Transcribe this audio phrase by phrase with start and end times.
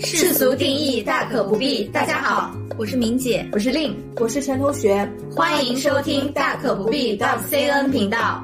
[0.00, 1.84] 世俗定义大可不必。
[1.90, 8.42] 大家好，我是明姐，我是令，我是陈同学，欢迎收听大可不必 .cn 频道。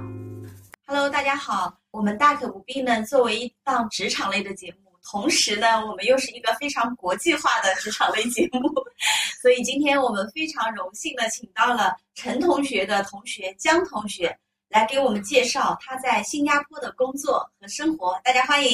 [0.87, 8.61] Hello，大家好，我们大可不必呢，作为一档职场类的节目，同时呢，我们又是一个非常国际化的职场类节目，
[9.43, 14.39] 所以今天我们非常荣幸的请到了陈同学的同学江同学
[14.69, 18.71] 来给我们介绍他在新加坡的工作和生活，大家欢迎。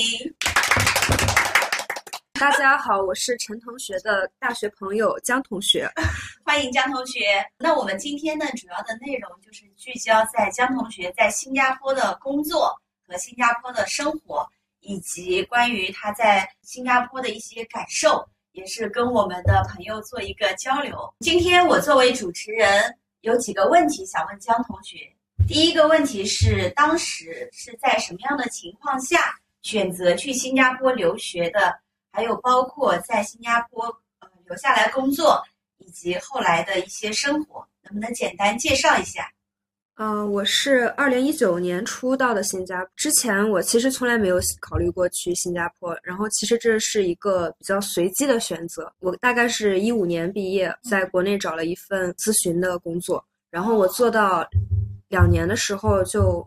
[2.43, 5.89] 大家好，我是陈同学的大学朋友江同学，
[6.44, 7.21] 欢迎江同学。
[7.57, 12.76] 那我们今天呢，主要的内容就是聚焦在江同学在新加坡的工作
[13.07, 14.44] 和新加坡的生活，
[14.80, 20.99] 以及关于他在新加坡的一些感受，也是跟我们的朋友做一个交流。
[21.21, 24.99] 今天我作为主持人，有几个问题想问江同学。
[25.46, 31.79] 第一个问题是，当时是在什么样的情况下选择去新加坡留学的？
[32.14, 33.86] 还有包括在新加坡
[34.20, 35.42] 呃留下来工作，
[35.78, 39.27] 以及后来的一些生活，能不能简单介绍一下？
[39.94, 48.92] 嗯，我是二零一九年初到的新加坡，之前我其实从来没有考虑过去新加坡，然后其实这是一个比较随机的选择。
[48.98, 54.46] 我大概是一五年毕业，在国内找了一份咨询的工作，然后我做到
[55.08, 56.46] 两年的时候就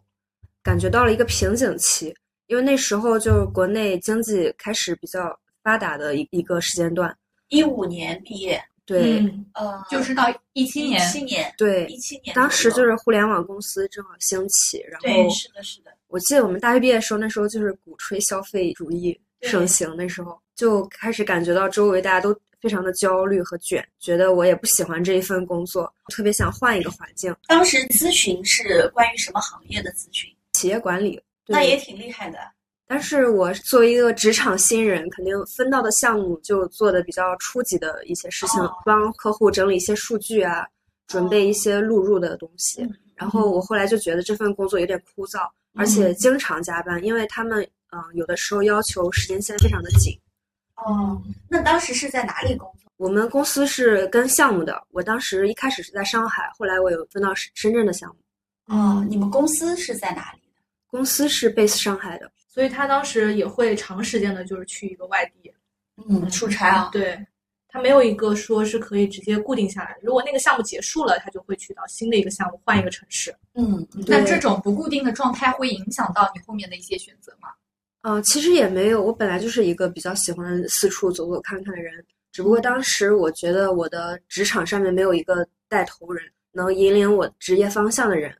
[0.62, 5.36] 感觉到了一个瓶颈期，因为那时候就国内经济开始比较。
[5.66, 7.18] 发达的一一个时间段，
[7.50, 9.18] 一五年毕业，对，
[9.56, 27.36] 呃，就是到一七年，七年，对，一七年，当时就是互联网公司正好兴起，然后是的，是的，我记得我们大学毕业的时候，那时候就是鼓吹消费主义盛行，那时候就开始感觉到周围大家都非常的焦虑和卷，觉得我也不喜欢这一份工作，特别想换一个环境。
[27.48, 30.32] 当时咨询是关于什么行业的咨询？
[30.54, 32.38] 企业管理，那也挺厉害的。
[32.88, 40.68] 但是我作为一个职场新人，肯定分到的项目就做的比较初级的一些事情，帮客户整理一些数据啊，
[41.08, 42.88] 准备一些录入的东西。
[43.16, 50.14] 然后我后来就觉得这份工作有点枯燥，而且经常加班，因为他们嗯有的时候要求时间线非常的紧。
[50.76, 52.92] 哦，那当时是在哪里工作？
[52.98, 58.76] 我们公司是跟项目的，我当时一开始是在上海，后来我有分到深深圳的项目。
[58.76, 60.40] 哦，你们公司是在哪里？
[60.88, 62.32] 公司是 base 上海的。
[62.56, 65.54] 所以他当时也会长时间的，就是去一个外地，
[66.08, 66.90] 嗯，出差啊。
[66.90, 67.20] 对，
[67.68, 69.98] 他没有一个说是可以直接固定下来。
[70.02, 73.36] 如果那个项目结束了，他就会去到新的一个项目，换一个城市。
[73.56, 77.50] 嗯，那这种不固定的状态会影响到你后面的一些选择吗？
[78.00, 79.04] 啊，其实也没有。
[79.04, 81.94] 我本来就是一个比较喜欢四处走走看看的人，
[82.32, 86.24] 只不过当时我觉得我的职场上面没有一个带头人，
[86.54, 88.34] 能引领我职业方向的人。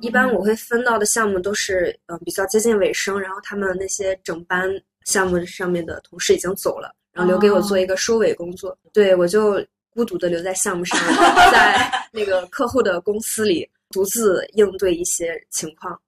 [0.00, 4.70] 一般我会分到的项目都是，嗯，比较接近尾声，然后他们那些整班
[5.04, 8.76] 项目上面的同事已经走了，然后留给我做一个收尾工作。
[8.92, 10.98] 对我就孤独的留在项目上，
[11.52, 16.00] 在那个客户的公司里独自应对一些情况。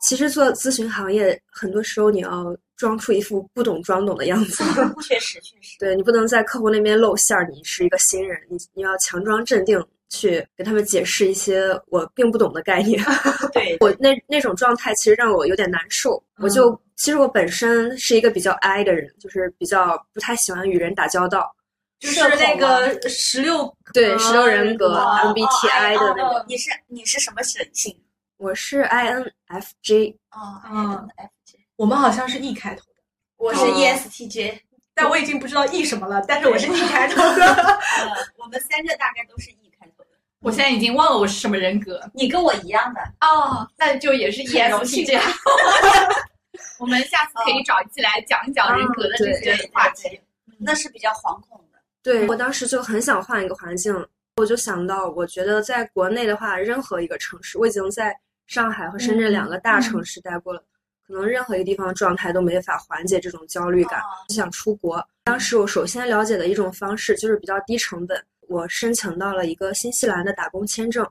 [0.00, 4.62] 其实做咨询行业，很多时候你要装出一副不懂装懂的样子。
[5.02, 5.78] 确实，确实。
[5.78, 9.82] 对你不能在客户那边露馅儿，你是一个新人，你你要强装镇定。
[10.14, 13.02] 去给他们解释一些我并不懂的概念，
[13.52, 16.22] 对我那那种状态其实让我有点难受。
[16.38, 21.52] 我就其实我本身是一个比较 I 的人，就是比较不太喜欢与人打交道，
[21.98, 26.44] 就是那个十六对十六人格 MBTI 的那个。
[26.46, 28.00] 你是你是什么神性？
[28.36, 30.14] 我是 INFJ。
[30.30, 31.58] 哦，INFJ。
[31.76, 33.00] 我们好像是 E 开头的，
[33.36, 34.60] 我是 ESTJ，
[34.94, 36.22] 但我已经不知道 E 什么了。
[36.28, 37.78] 但是我是 E 开头的。
[38.38, 39.63] 我们三个大概都是 E。
[40.44, 45.22] 我现在已经忘了我是什么人格，你跟我一样的哦，那就也是 ESP 这样。
[46.78, 50.20] 我们下次可以找一期来讲一讲人格的这些话题，
[50.58, 51.78] 那是比较惶恐的。
[52.02, 53.94] 对我当时就很想换一个环境，
[54.36, 58.14] 我就想到，我觉得在国内的话，任何一个城市，我已经在
[58.46, 60.62] 上海和深圳两个大城市待过了，
[61.06, 65.02] 可能任何一个地方状态都没法缓解这种焦虑感，就想出国。
[65.24, 68.22] 当时我首先了解的一种方式就是比较低成本。
[68.48, 71.06] 我申请到了一个新西兰的打工签证，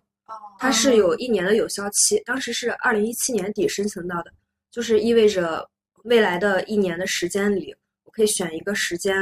[0.58, 4.32] 它是有一年的有效期，当时是二零一七年底申请到的，
[4.72, 5.70] 就是意味着
[6.04, 9.16] 未来的一年的时间里，我可以选一个时间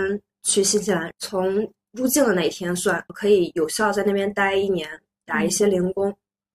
[0.43, 4.87] 去新西兰，从入境的那一天算，可以有效在那边待一年，
[5.25, 6.09] 打一些零工，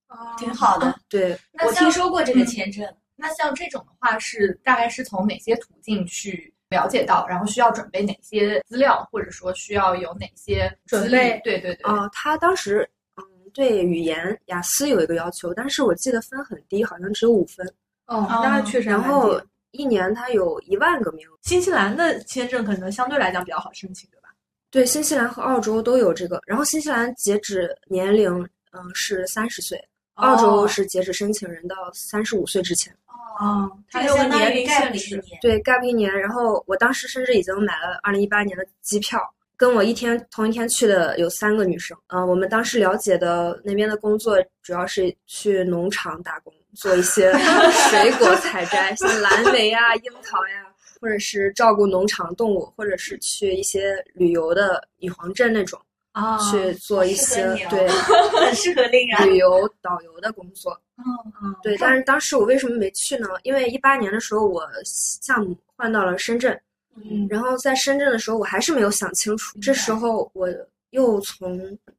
[0.08, 0.98] 哦，挺好的。
[1.08, 2.86] 对，我听说过这个签证。
[3.16, 6.52] 那像这种的话，是大概是从哪些途径去？
[6.70, 11.40] 了解到，然后需要准备哪些资料，或者说需要有哪些准备？
[11.44, 11.82] 对对对。
[11.82, 13.24] 啊，他当时嗯，
[13.54, 17.64] 对语言雅思有一个要求，但是我记得分很低，好像只有五分。
[18.06, 18.88] 哦，那确实。
[18.88, 19.40] 然后
[19.70, 21.38] 一年他有一万个名额。
[21.42, 24.28] 新西兰的签证可能相对来讲比较好申请，对吧？
[24.70, 26.40] 对，新西兰和澳洲都有这个。
[26.46, 28.32] 然后新西兰截止年龄，
[28.72, 29.78] 嗯，是三十岁；
[30.14, 32.92] 澳洲是截止申请人到三十五岁之前。
[33.38, 35.16] 哦，它这有个年龄 gap 限制。
[35.16, 35.38] 了一年。
[35.40, 39.20] 对，gap 一年，然后我当时甚至已经买了二零一八年的机票，
[39.56, 41.96] 跟我一天同一天去的有三个女生。
[42.08, 47.32] 嗯、我们当时了解的那边的工作主要是去农场打工，做一些
[47.90, 50.66] 水果采摘，像蓝莓呀、樱桃呀，
[51.00, 55.78] 或者是照顾农场动物，或者是去一些旅游的女皇镇那种，
[56.16, 57.86] 啊，去做一些对
[58.32, 59.28] 很适合令然。
[59.28, 60.72] 旅游导游的工作。
[60.96, 63.28] 嗯，对，但是当时我为什么没去呢？
[63.42, 66.58] 因为一八年的时候我项目换到了深圳，
[66.96, 69.58] 嗯然后在深圳的时候我还是没有想清楚。
[69.60, 70.48] 这时候我
[70.88, 71.58] 又从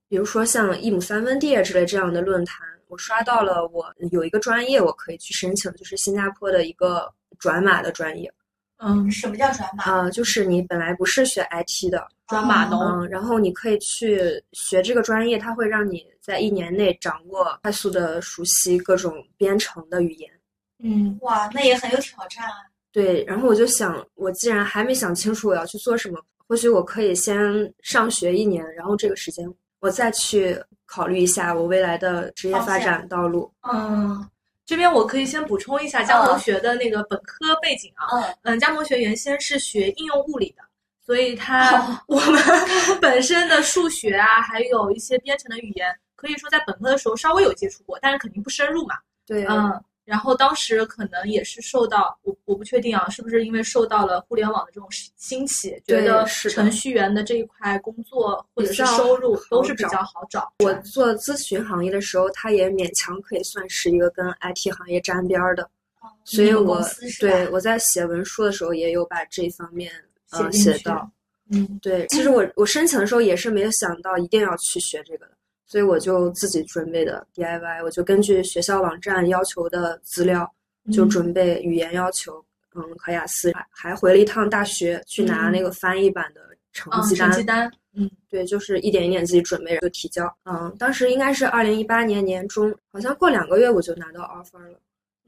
[0.10, 8.34] 比如说像一亩三分地之类这样的论坛，我刷到了我有一个专业我可以去申请，就是新加坡的一个转码的专业。
[8.77, 9.83] 嗯，什么叫转码？
[9.83, 14.19] 啊、就是你本来不是学 IT 的，转码农，嗯，然后你可以去
[14.53, 20.29] 学这个专业，它会让你在一年内掌握快速的熟悉各种编程的语言。
[20.83, 22.53] 嗯哇，那也很有挑战啊。
[22.91, 29.47] 对，然后我就想，我既然还没想清楚我要去做什么，或许我可以先上学一年，然后这个时间
[29.79, 33.51] 我再去考虑一下我未来的职业发展道路。
[33.71, 34.24] 嗯，
[34.68, 38.06] 这边我可以先补充一下江同学的那个本科背景啊。
[38.12, 40.62] 嗯，嗯，江同学原先是学应用物理的，
[41.04, 42.44] 所以他、哦我们
[43.02, 48.96] 本身的数学啊，还有一些编程的语言，可以说在本科的时候稍微有接触过，但是肯定不深入嘛。
[49.25, 54.88] 对，嗯，然后当时可能也是受到我我不确定啊，是不是因为受到了互联网的这种
[55.18, 60.50] 兴起，觉得程序员的这一块工作或者是收入都是比较好找。
[60.59, 65.63] 我做咨询行业的时候，它也勉强可以算是一个跟 IT 行业沾边儿的，
[66.00, 66.81] 哦所以我
[67.19, 69.92] 对我在写文书的时候也有把这方面
[70.31, 71.12] 呃写到。
[71.50, 75.31] 嗯对，其实我我申请的时候也是没有想到一定要去学这个的，
[75.68, 80.50] 所以我就自己准备的 DIY，我就根据学校网站要求的资料，
[80.92, 82.44] 就嗯准备语言要求，
[82.74, 86.42] 嗯，考雅思，还还回了一趟大学去拿嗯那个翻译版的
[86.72, 87.30] 成嗯，绩单。
[87.31, 90.25] 成绩单，嗯对，就是一点一点自己准备就提交。
[90.46, 94.80] 嗯，当时应该是二零一八年年中，好像过两个月我就拿到 offer 了。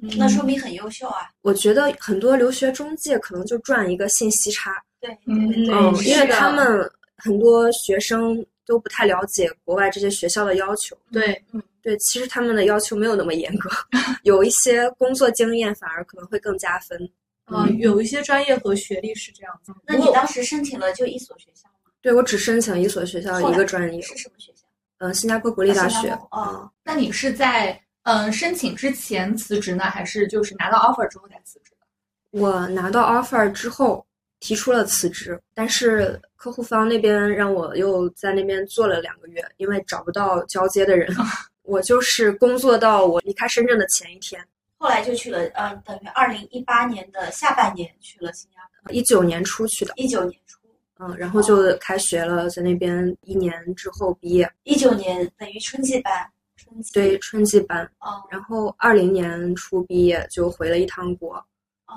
[0.02, 1.30] 嗯，那说明很优秀啊。
[1.42, 4.72] 我觉得很多留学中介可能就赚一个信息差，
[5.02, 10.96] 对嗯对对嗯，因为他们很多学生都不太了解国外这些学校的要求。
[11.12, 11.44] 对，
[11.82, 13.68] 对，其实他们的要求没有那么严格，
[14.22, 17.10] 有一些工作经验反而可能会更加分。
[17.52, 19.74] 嗯，有一些专业和学历是这样子。
[19.88, 21.90] 那你当时申请了就一所学校吗？
[22.00, 24.68] 对我只申请一所学校一个专业，是什么学校？
[25.00, 26.16] 嗯，新加坡国立大学新加。
[26.16, 27.72] 坡哦，那你是在
[28.04, 32.40] 嗯、呃申请之前辞职呢，还是就是拿到 offer 之后才辞职的？
[32.40, 34.06] 我拿到 offer 之后
[34.40, 41.14] 提出了辞职，但是客户方那边让我又在那边做了两个月，因为找不到交接的人。
[41.64, 44.44] 我就是工作到我离开深圳的前一天，
[44.80, 50.58] 后来就去了，呃，等于二零一八年的下半年去了新加坡，一九年出去的，一九年初，
[50.98, 56.12] 嗯，然后就开学了，在那边一年之后毕业，一九年等于春季班，
[56.56, 61.46] 春季对，春季班，哦，然后二零年初毕业就回了一趟国，哦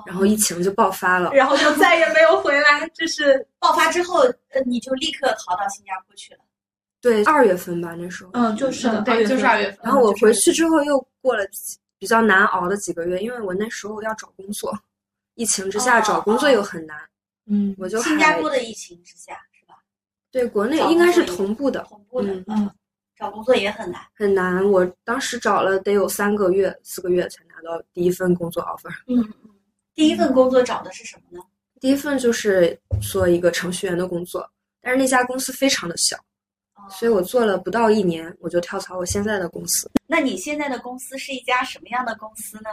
[0.06, 6.40] 然后疫情就爆发了，然后就再也没有回来， 就是爆发之后，呃，你就立刻逃到新加坡去了。
[7.00, 9.80] 对，二月份吧那时候，嗯，就是的，嗯对，就是二月份。
[9.82, 11.44] 然后我回去之后又过了
[11.98, 14.72] 比较难熬的几个月，因为我那时候要找工作，
[15.34, 16.96] 疫情之下哦找工作又很难，
[17.46, 19.74] 嗯，我就新加坡的疫情之下是吧？
[20.30, 22.70] 对国内应该是同步的，同步的，嗯嗯，
[23.16, 24.00] 找工作也很难。
[24.14, 24.64] 很难。
[24.70, 28.90] 我当时找了得有三个月、四个月才拿到第一份工作 offer。
[29.08, 29.50] 嗯嗯，
[29.94, 31.44] 第一份工作找的是什么呢？
[31.80, 34.48] 第一份就是做一个程序员的工作，
[34.80, 36.16] 但是那家公司非常的小，
[36.74, 39.90] 哦所以我做了不到一年，我就跳槽我现在的公司。
[40.06, 42.70] 那你现在的公司是一家什么样的公司呢？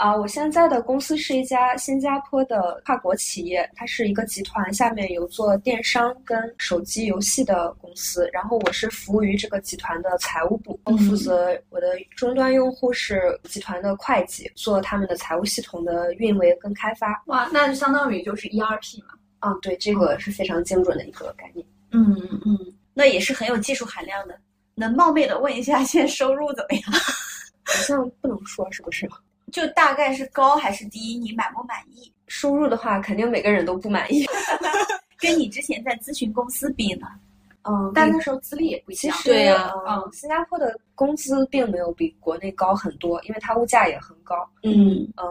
[0.00, 8.26] 啊，我现在的公司是一家新加坡的跨国企业，它是一个集团，下面有做电商跟手机游戏的公司。
[8.32, 17.22] 然后我是服务于这个集团的财务部，我负责我的终端用户是集团的会计，做他们的财务系统的运维跟开发。
[17.26, 19.12] 哇，那就相当于就是 ERP 嘛。
[19.40, 21.66] 啊，对，这个是非常精准的一个概念。
[21.90, 22.58] 嗯嗯嗯，
[22.94, 24.34] 那也是很有技术含量的。
[24.74, 26.82] 能冒昧的问一下，现在收入怎么样？
[27.66, 29.06] 好像不能说是不是？
[29.50, 31.18] 就大概是高还是低？
[31.18, 32.12] 你满不满意？
[32.26, 34.24] 收入的话，肯定每个人都不满意。
[35.18, 37.06] 跟你之前在咨询公司比呢？
[37.64, 39.18] 嗯，但那时候资历也不一样。
[39.22, 44.48] 对呀嗯，新加坡的工资并没有比国内高很多，因为它物价也很高。
[44.62, 45.26] 嗯嗯，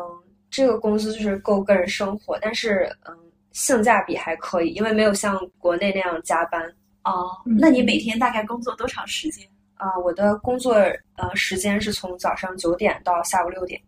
[0.51, 3.17] 这个工资就是够个人生活，但是嗯，
[3.51, 6.61] 性价比还可以，因为没有像国内那样加班。
[7.03, 9.47] 哦，嗯那你每天大概工作多长时间？
[9.75, 10.73] 啊、我的工作
[11.15, 13.81] 呃时间是从早上九点到下午六点，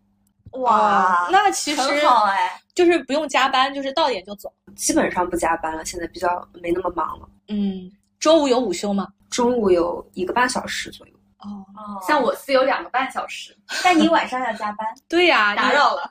[0.52, 2.58] 哇，那其实很好哎。
[2.74, 4.50] 就是不用加班，就是到点就走。
[4.74, 7.28] 基本上不加班了，现在比较没那么忙了。
[7.48, 9.08] 嗯，中午有午休吗？
[9.30, 11.12] 中午有一个半小时左右。
[11.38, 13.54] 哦，哦，像我司有两个半小时，
[13.84, 16.10] 但你晚上要加班， 对呀、打扰了。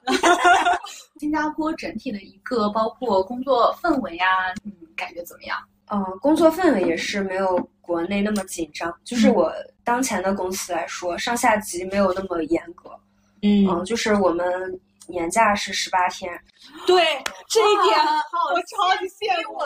[1.20, 4.26] 新加坡整体的一个包括工作氛围呀，
[4.66, 5.58] 嗯，感觉怎么样？
[5.94, 8.94] 嗯、工作氛围也是没有国内那么紧张。
[9.04, 12.90] 就是嗯我当前的公司来说，上下级没有那么严格。
[13.42, 16.32] 嗯嗯，就是我们年假是十八天，
[16.86, 17.04] 对
[17.48, 19.58] 这一点我我超级羡慕。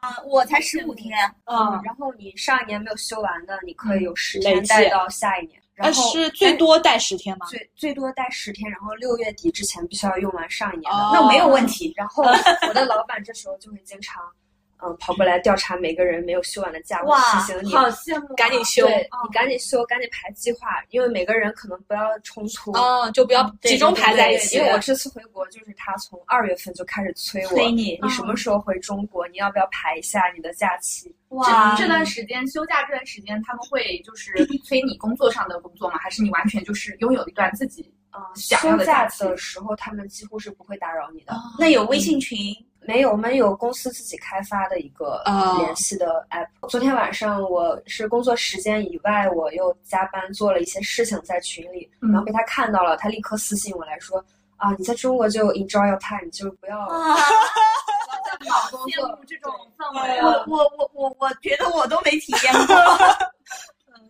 [0.00, 5.60] 啊，我才十五天，嗯，然后你上一年没有休完的，你可以有十天带到下一年。
[5.74, 7.44] 然但后是最多带十天吗？
[7.46, 10.96] 最最多带十天，然后六月底之前必须要用完上一年的。
[10.96, 11.92] 哦那没有问题。
[11.96, 12.22] 然后
[12.68, 14.22] 我的老板这时候就会经常，
[14.80, 22.70] 嗯，跑过来调查每个人没有休完的假，我提醒你，好羡慕啊赶紧休对你赶紧休，赶紧排计划，因为每个人可能不要冲突。
[22.72, 24.56] 哦，就不要集中排在一起。
[24.56, 29.26] 因为我这次回国，就是他从二月份就开始催我，催你你什么时候回中国？
[29.28, 31.14] 你要不要排一下你的假期？
[31.30, 34.32] 哇，这这段时间休假这段时间，他们会就是
[34.64, 35.98] 催你工作上的工作吗？
[35.98, 41.34] 还是你完全就是拥有一段自己嗯，想休假的假期的时候，他们几乎是不会打扰你的。
[41.58, 42.38] 那有微信群，
[42.88, 46.48] 没有，我们有公司自己开发的一个哦联系的 app。
[46.70, 54.24] 昨天晚上我是工作时间以外，我又加班做了一些事情在群里，嗯然后被他看到了，他立刻私信我来说。
[54.56, 57.14] 啊，你在中国就 enjoy your time，你就不要啊，
[58.48, 60.44] 好工作这种氛围我啊。
[60.48, 62.74] 我我我我觉得我都没体验过，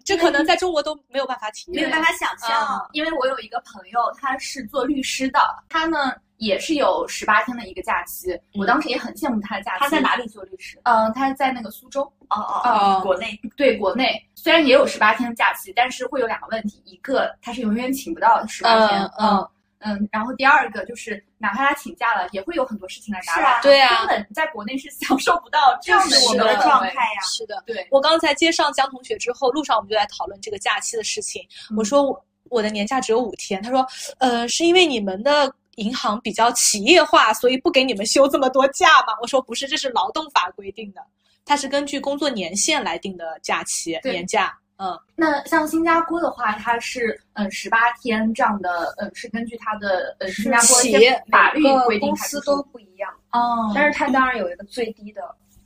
[0.09, 1.83] 这可能在中国都没有办法体验。
[1.83, 2.89] 没有办法想象。
[2.93, 5.39] 因为我有一个朋友，他是做律师的，
[5.69, 9.81] 他呢也是有十八天的一个假期，我当时也很羡慕他的假期。
[9.81, 10.17] 他在哪？
[10.17, 10.81] 里做律师？
[10.85, 19.51] 嗯，他在那个苏州，哦哦哦国内对国内虽然也有十八天的假期，但是会有两个问题，一个他是永远请不到十八天，嗯嗯
[19.81, 27.21] 嗯，然后第二个就是哪怕他请假了，也会有很多事情来打扰，是啊对啊根本在国内是享受不到 这样的一个是我们的状态呀。
[27.23, 31.43] 是的，对，我刚才接上江同学之后，路上我们就在讨论这个假期的事情。
[31.71, 33.87] 嗯我说我我的年假只有五天，他说，
[34.19, 39.13] 呃，是因为你们的银行比较企业化，所以不给你们休这么多假吗？
[39.21, 41.01] 我说不是，这是劳动法规定的，
[41.45, 44.59] 它是根据工作年限来定的假期年假。
[44.79, 55.21] 嗯，那像新加坡的话，它是嗯十八天这样的，嗯是根据它的呃新加坡一些企业法律规定公司都不一样，哦，但是它当然有一个最低的，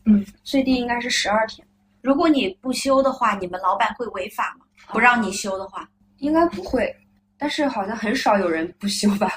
[0.06, 1.66] 嗯，最低应该是十二天，
[2.00, 4.64] 如果你不休的话，你们老板会违法吗？
[4.88, 5.86] 不让你休的话，
[6.18, 6.94] 应该不会，
[7.38, 9.28] 但是好像很少有人不休吧？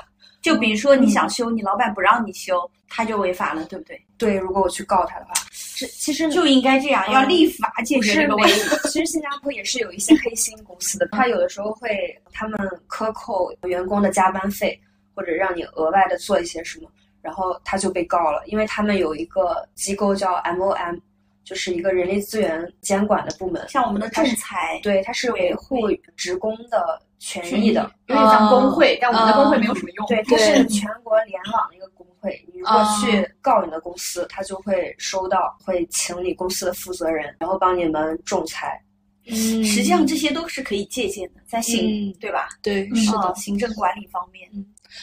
[0.46, 4.00] 就比如说你想休，你老板不让你休，他就违法了，对不对？
[4.16, 8.60] 对，如果我去告他的话，是其实就应该这样，嗯要立法解决这个问题。
[8.88, 14.80] 其实新加坡也是有一些黑心公司的，他有的时候会他们克扣员工的加班费，
[15.16, 16.88] 或者让你额外的做一些什么，
[17.24, 21.02] 然后他就被告了，因为他们有一个机构叫 MOM，
[21.44, 27.92] 就是一个人力资源监管的部门，像我们的仲裁，对，它是维护职工的权益的。
[28.06, 30.08] 有点像工会，但我们的工会没有什么用。
[30.08, 32.40] 对，它是全国联网的一个工会。
[32.54, 38.80] 你如果哦去告你的公司，他就会收到，会请你公司的负责人，然后帮你们仲裁。
[39.28, 42.48] 嗯实际上这些都是可以借鉴的，在行、嗯对吧？
[42.62, 43.18] 对，嗯是的。
[43.18, 44.48] 呃行政管理方面，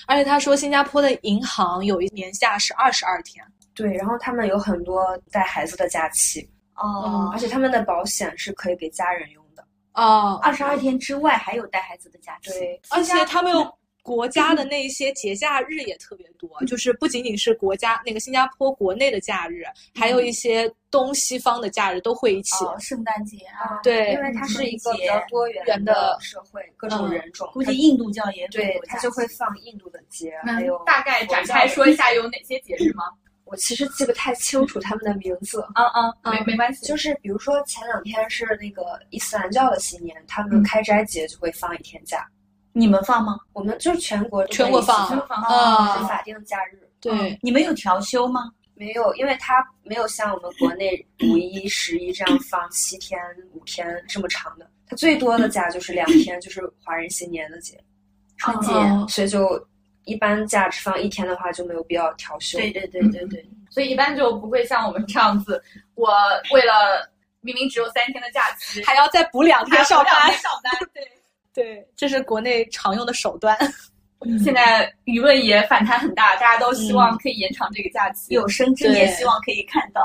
[0.07, 3.45] 而且他说，新加坡的银行有一年假是二十二天。
[3.75, 9.42] 对，然后他们有很多带孩子的假期，哦而且他们的保险是可以给家人用的。
[9.95, 12.51] 哦，二十二天之外还有带孩子的假期。
[12.51, 19.63] 对，而且他们有国家的那些节假日也特别多，就是不仅仅是国家那个新加坡国内的假日，
[19.95, 22.65] 还有一些东西方的假日都会一起。
[22.65, 33.05] 哦，圣诞节啊，对因为它是一个比较多元的的社会，各种嗯人种，估计印度教也对有它就会放印度的节，还有大概展开说一下有哪些节日吗？
[33.45, 35.61] 我其实记不太清楚他们的名字。
[35.75, 42.27] 嗯嗯，嗯没没关系，就是比如说前两天是那个伊斯兰教的新年，他们嗯开斋节就会放一天假。
[42.73, 43.39] 你们放吗？
[43.53, 46.89] 我们就是全国全国放啊是法定假日。
[47.01, 48.51] 对，你们有调休吗？
[48.75, 53.21] 没有，因为它没有像我们国内五一、十一这样放七天、
[53.53, 57.79] 五天这么长的，它最多的假就是两天，就是华人新年的节，
[58.39, 58.73] 春节。
[58.73, 59.63] 哦所以就
[60.05, 62.59] 一般假只放一天的话就没有必要调休。
[62.59, 65.63] 对对对对对，所以一般就不会像我们这样子，
[65.95, 66.13] 我
[66.53, 67.09] 为了
[67.41, 70.33] 明明只有三天的假期， 还要再补两天上班。
[70.35, 71.03] 上班，对。
[71.55, 73.55] 对，这是国内常用的手段。
[74.43, 78.33] 现在舆论也反弹很大，大家都希望可以延长这个假期。
[78.33, 80.01] 有生之年对希望可以看到。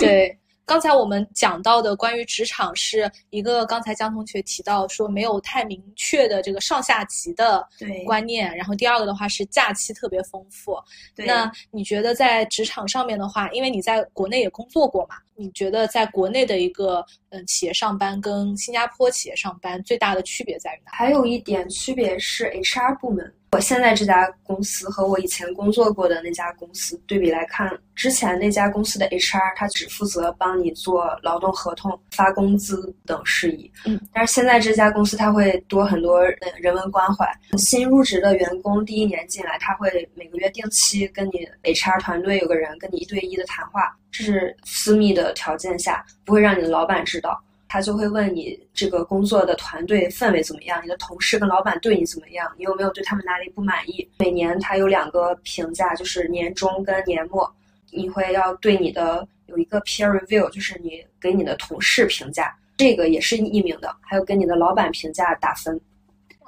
[0.00, 0.36] 对，
[0.68, 7.66] 刚才我们讲到的关于职场是一个，刚才江同学提到说没有太明确的这个上下级的
[8.04, 10.76] 观念，然后第二个的话是假期特别丰富。
[11.16, 20.92] 对，那你觉得在职场上面的话，因为你在国内也工作过嘛，你觉得在国内的一个嗯企业上班跟新加坡企业上班最大的区别在于哪？
[20.92, 23.34] 还有一点区别是 HR 部门。
[23.52, 37.26] 我现在这家公司和我以前工作过的那家公司对比来看，之前那家公司的 HR 他只负责帮你做劳动合同、发工资等事宜，嗯，但是现在这家公司他会多很多呃人文关怀。
[37.56, 47.42] 新入职的员工第一年进来，他会每个月定期跟你 HR 团队有个人跟你一对一的谈话，这是私密的条件下，不会让你的老板知道。
[47.68, 54.08] 他就会问你这个工作的团队氛围怎么样，你的同事跟老板对你怎么样，你有没有对他们哪里不满意？
[54.18, 57.48] 每年他有两个评价，就是年终跟年末，
[57.90, 65.78] 你会要对你的有一个 peer review，就是你给你的同事评价，这个也是匿名的，还有跟你的老板评价打分。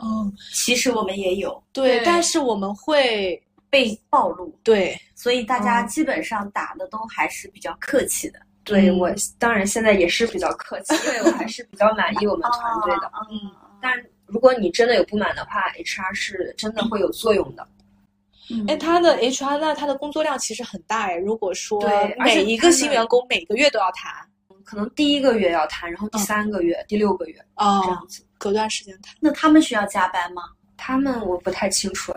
[0.03, 8.41] 嗯，其实我们也有对，对但是我们会被暴露，对所以大家嗯基本上打的都还是比较客气的。
[8.71, 13.07] 对、嗯我当然现在也是比较客气，因为我还是比较满意我们团队的。
[13.13, 13.51] 啊嗯，
[13.81, 13.93] 但
[14.27, 17.67] 如果你真的有不满的话，HR 是真的会有作用的。
[18.53, 21.17] 嗯哎，他的 HR 那他的工作量其实很大哎。
[21.17, 24.13] 如果说对而且每一个新员工每个月都要谈，
[24.65, 28.23] 可能第一个月要谈，然后第三个月、第六个月这哦样，子。
[28.39, 29.15] 隔段时间谈。
[29.21, 30.43] 那他们需要加班吗？
[30.77, 32.11] 他们我不太清楚，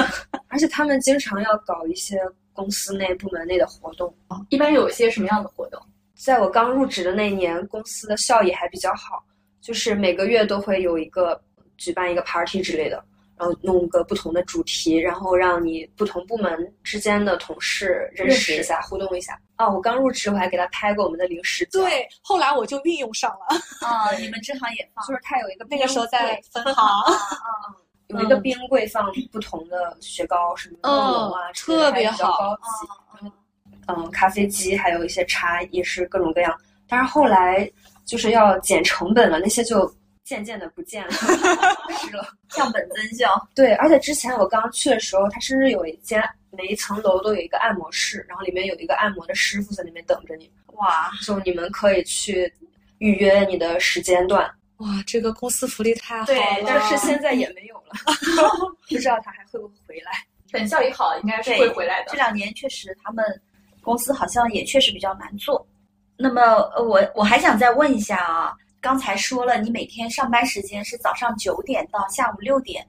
[0.48, 2.20] 而且他们经常要搞一些
[2.52, 4.12] 公司内部门内的活动。
[4.48, 5.80] 一般有一些什么样的活动？
[6.18, 9.22] 在我刚入职的那年，公司的效益还比较好，
[9.60, 11.40] 就是每个月都会有一个
[11.76, 13.02] 举办一个 party 之类的，
[13.36, 19.40] 然后弄个不同的主题，然后让你不同部门之间的同事认识一下、互动一下。
[19.54, 23.56] 啊，我刚入职，我还给他拍过我们的零食，对，后来我就运用上了。
[23.86, 26.84] 啊，你们支行也放 就是他有一个那个时候在分分行，
[28.08, 33.30] 有一个冰柜放不同的雪糕，什么嗯梦龙啊，特别好高级。
[33.88, 36.54] 嗯嗯，咖啡机还有一些茶也是各种各样。
[36.88, 37.70] 但是后来
[38.06, 39.92] 就是要减成本了，那些就
[40.24, 42.26] 渐渐的不见了，是了。
[42.50, 43.48] 降本增效。
[43.54, 52.50] 对，而且之前我刚去的时候，它甚至有一间每一层楼都有一个按摩室，然后里面有一个按摩的师傅在那边等着你，哇，就你们可以去
[52.98, 54.50] 预约你的时间段。
[54.78, 56.26] 哇，这个公司福利太好了。
[56.26, 57.92] 对但是现在也没有了，
[58.88, 60.12] 不知道他还会不会回来。
[60.50, 62.16] 等效益好，应该是会回来的这。
[62.16, 63.24] 两年确实他们
[63.88, 65.66] 公司好像也确实比较难做。
[66.14, 66.42] 那么
[66.74, 72.86] 呃我我还想再问一下啊，刚才说了你每天上班时间是早上九点到下午六点，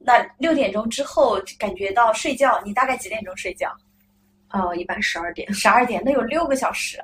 [0.00, 3.72] 那六点钟之后感觉到睡觉，你大概几点钟睡觉？
[4.50, 5.52] 哦，一般十二点。
[5.54, 7.00] 十二点，那有六个小时，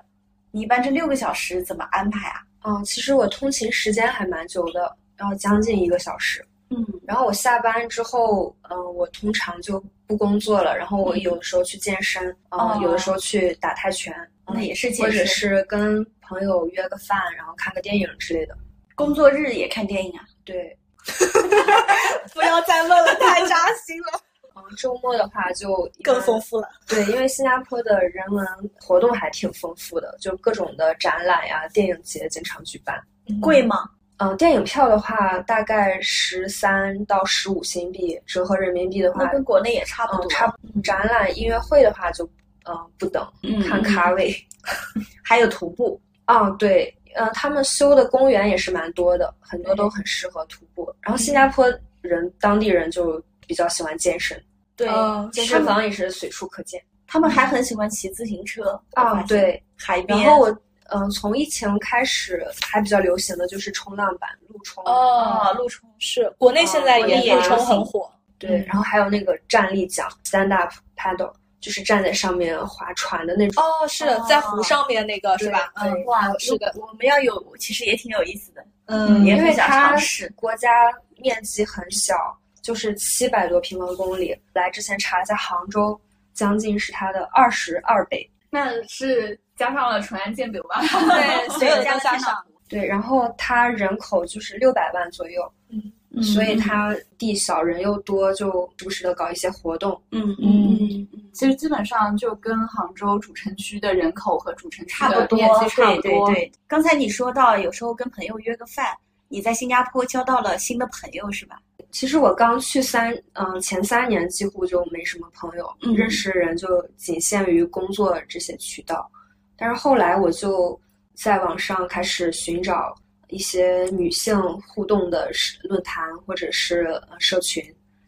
[0.50, 2.42] 你一般这六个小时怎么安排啊？
[2.64, 6.44] 嗯，其实我通勤时间还蛮久的，要将近一个小时。
[6.70, 14.12] 嗯然后我下班之后，嗯、我通常就不工作了，然后我有的时候去健身，嗯、哦有的时候去打泰拳，
[14.46, 15.24] 嗯那也是或者。
[15.24, 18.56] 是跟朋友约个饭，然后看个电影之类的。
[18.94, 20.24] 工作日也看电影啊？
[20.44, 20.76] 对，
[22.34, 24.20] 不要再问了，太扎心了，
[24.56, 26.68] 嗯，周末的话就更丰富了。
[26.86, 28.44] 对，因为新加坡的人文
[28.80, 33.00] 活动还挺丰富的，就各种的展览呀、电影节经常举办。
[33.40, 33.88] 贵吗？
[34.18, 40.30] 嗯、电影票的话大概十三到十五新币，折合人民币的话那，跟国内也差不嗯，多。
[40.30, 40.82] 差不多。
[40.82, 42.24] 展览、音乐会的话就，
[42.68, 44.34] 嗯、不等，嗯看咖位。
[45.24, 46.00] 还有徒步。
[46.24, 50.92] 啊，对，呃，他们修的公园也是蛮多的，很多都很适合徒步。
[51.00, 51.66] 然后新加坡
[52.02, 54.38] 人、当地人就比较喜欢健身，
[54.76, 56.82] 对，嗯健身房也是随处可见。
[57.06, 58.78] 他们还很喜欢骑自行车。
[58.92, 59.62] 啊，对。
[59.74, 60.18] 海边。
[60.18, 64.82] 然后我，嗯、从疫情开始还比较流行的就是冲浪板、陆冲。
[64.84, 68.10] 啊，哦，陆冲是国内现在也陆冲很火。
[68.38, 73.62] 对，然后还有那个站立桨 （stand up paddle），就是站在上面划船的那种。
[73.62, 75.72] 哦，是的，在湖上面那个是吧？
[75.74, 78.64] 嗯，哇，是的，我们要有，其实也挺有意思的。
[78.86, 80.70] 嗯也很想因为它尝试国家
[81.16, 82.14] 面积很小，
[82.62, 84.34] 就是七百多平方公里。
[84.54, 86.00] 来之前查了一下，杭州
[86.32, 88.30] 将近是它的二十二倍。
[88.50, 90.80] 那是加上了淳安建北吧？
[91.14, 92.34] 对， 所有的加了都加上。
[92.68, 100.00] 对，然后它人口就是六百万左右，嗯所以它地小人又多，就时不时的搞一些活动。
[100.12, 106.26] 嗯嗯其实基本上就跟杭州主城区的人口和主城区差不多面积，差不多。
[106.26, 106.52] 对对对。
[106.66, 108.86] 刚才你说到有时候跟朋友约个饭，
[109.28, 111.58] 你在新加坡交到了新的朋友是吧？
[111.90, 119.10] 其实我刚去三，嗯、前三年几乎就没什么朋友，嗯认识的人就仅限于工作这些渠道。
[119.58, 120.80] 但是后来我就
[121.14, 122.94] 在网上开始寻找
[123.28, 127.62] 一些女性互动的是论坛或者是呃社群，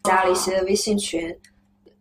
[0.05, 1.37] 加了一些微信群，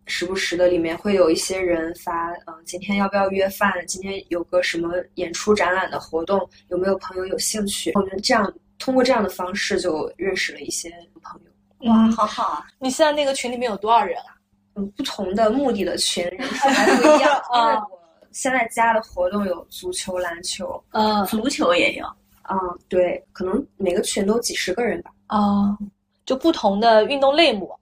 [0.06, 3.72] 时不时的里面会有一些人发，嗯、今天要不要约饭？
[3.86, 7.92] 今天有个什么演出展览的活动，有没有朋友有兴趣？
[7.96, 10.88] 我们这样通过这样的方式就认识了一些
[11.22, 11.90] 朋友。
[11.90, 12.66] 哇，好好啊！
[12.78, 14.36] 你现在那个群里面有多少人啊？
[14.76, 17.99] 嗯，不同的目的的群人数还不一样， 因为我
[18.32, 22.06] 现在加的活动有足球、篮球，嗯足球也有，
[22.48, 25.10] 嗯，对，可能每个群都几十个人吧。
[25.28, 25.76] 哦，
[26.24, 27.72] 就不同的运动类目。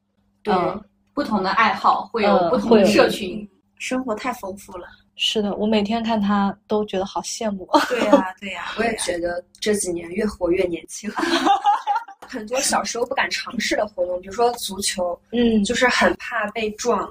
[0.43, 0.85] 对，嗯
[1.15, 3.49] 不同的爱好会有嗯不同的社群。
[3.79, 4.87] 生活太丰富了。
[5.15, 7.69] 是的，我每天看他都觉得好羡慕。
[7.89, 11.11] 对呀、 对呀、我也觉得这几年越活越年轻。
[12.27, 17.09] 很多小时候不敢尝试的活动，比如说足球，嗯就是很怕被撞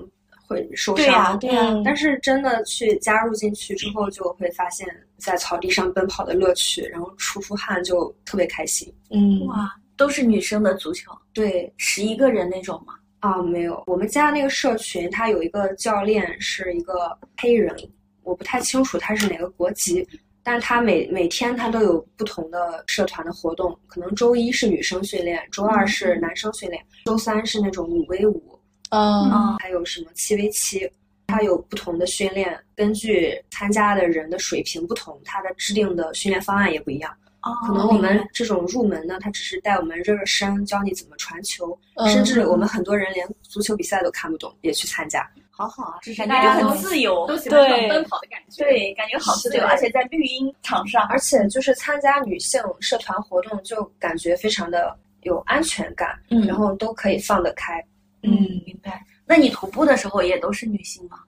[0.47, 1.39] 会受对呀、伤。
[1.39, 8.91] 对呀、嗯但是真的去加入进去之后，就会发现，在草地上奔跑的乐趣，然后出出汗就特别开心。
[9.11, 12.93] 嗯，哇，都是女生的足球，对十一个人那种吗？
[13.19, 17.75] 啊，没有，我们家那个社群，他有一个教练是一个黑人，
[18.23, 20.07] 我不太清楚他是哪个国籍，
[20.43, 28.56] 但是他每每天他都有不同的社团的活动，可能周一是女生训练，周二是男生训练，周三是那种五 v 五，
[28.89, 29.31] 嗯。
[29.31, 29.57] 嗯。
[29.59, 30.89] 还有什么七 v 七，
[31.27, 37.13] 它有不同的训练，根据参加的人的水平不同，它的制定的训练方案也不一样。
[37.43, 42.09] 哦，可能我们这种入门呢，它只是带我们热热身，教你怎么传球，嗯。
[42.09, 45.27] 甚至我们很多人连足球比赛都看不懂，也去参加。
[45.51, 47.89] 好好啊，就是感觉就大家都很自由，都喜欢这种对。
[47.89, 48.63] 奔跑的感觉。
[48.63, 56.45] 对，感觉好自由，而且在绿茵场上，而且就是参加女性社团活动，就感觉非常的有安全感，嗯。
[56.45, 57.83] 然后都可以放得开。
[58.27, 59.05] 嗯，明白。
[59.25, 61.19] 那你徒步的时候也都是女性吗？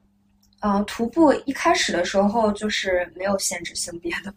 [0.61, 4.33] 嗯、徒步一开始的时候就是没有限制性别的，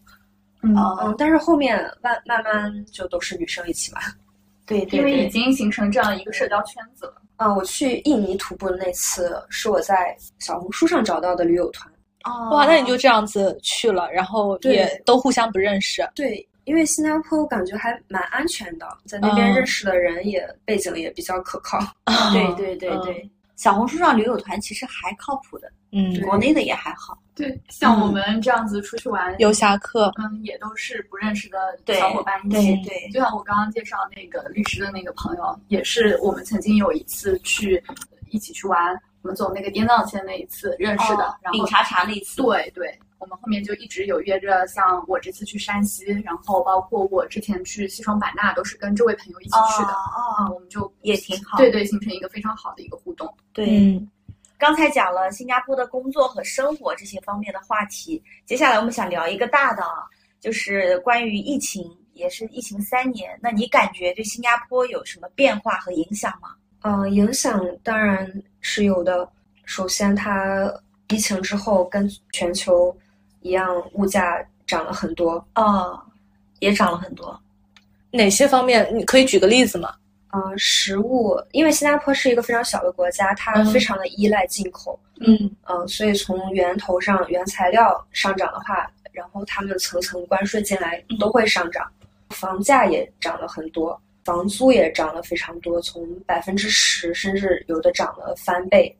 [0.63, 4.03] 嗯，哦嗯，但是后面慢慢慢就都是女生一起玩。
[4.65, 7.15] 对对因为已，经形成这样一个社交圈子了。
[7.37, 11.93] 啊、我去印尼徒步的那次是我在小红书上找到的驴友团。
[12.23, 16.09] 哦，哇，那你就这样子去了，然后也都互相不认识。
[16.15, 21.79] 对，因为新加坡我感觉还蛮安全的，在那边嗯认识的人也、背景也比较可靠。
[22.33, 27.19] 对对对对，小红书上旅友团其实还靠谱的，嗯，国内的也还好。
[27.35, 32.77] 对，像我们这样子出去玩，游侠客，嗯，也都是不认识的小伙伴一起。
[32.87, 37.83] 对，就像我刚刚介绍那个律师的那个朋友，也是我们曾经有一次去
[38.31, 49.93] 一起去玩，我们走那个滇藏线那一次认识的，哦然后饼茶茶那一次，对对，我们后面就一直有约着，像我这次去山西，然后包括我之前去西双版纳，都是跟这位朋友一起去的。
[49.93, 53.33] 哦啊，我们就也挺好对对，形成一个非常好的一个互动。
[53.53, 53.87] 对。
[53.87, 54.11] 嗯
[54.59, 60.07] 刚才讲了新加坡的工作和生活这些方面的话题，接下来我们想聊一个大的啊，
[60.41, 66.51] 就是关于疫情，也是疫情三年，那你感觉对新加坡有什么变化和影响吗？
[66.83, 69.29] 嗯、影响当然是有的。
[69.65, 70.73] 首先，它
[71.09, 72.97] 疫情之后跟全球
[73.43, 75.45] 一样，物价涨了很多。
[75.55, 76.01] 哦，
[76.61, 77.39] 也涨了很多。
[78.11, 78.89] 哪些方面？
[78.93, 79.95] 你可以举个例子吗？
[80.29, 84.99] 啊、食物，因为新加坡是一个非常小的国家，它嗯非常的依赖进口。
[85.21, 91.87] 嗯嗯，所以从源头上原材料上涨的话，然后他们层层关税进来都会上涨，
[92.31, 98.97] 房价也涨了很多，房租也涨了非常多，从百分之十甚至有的涨了翻倍。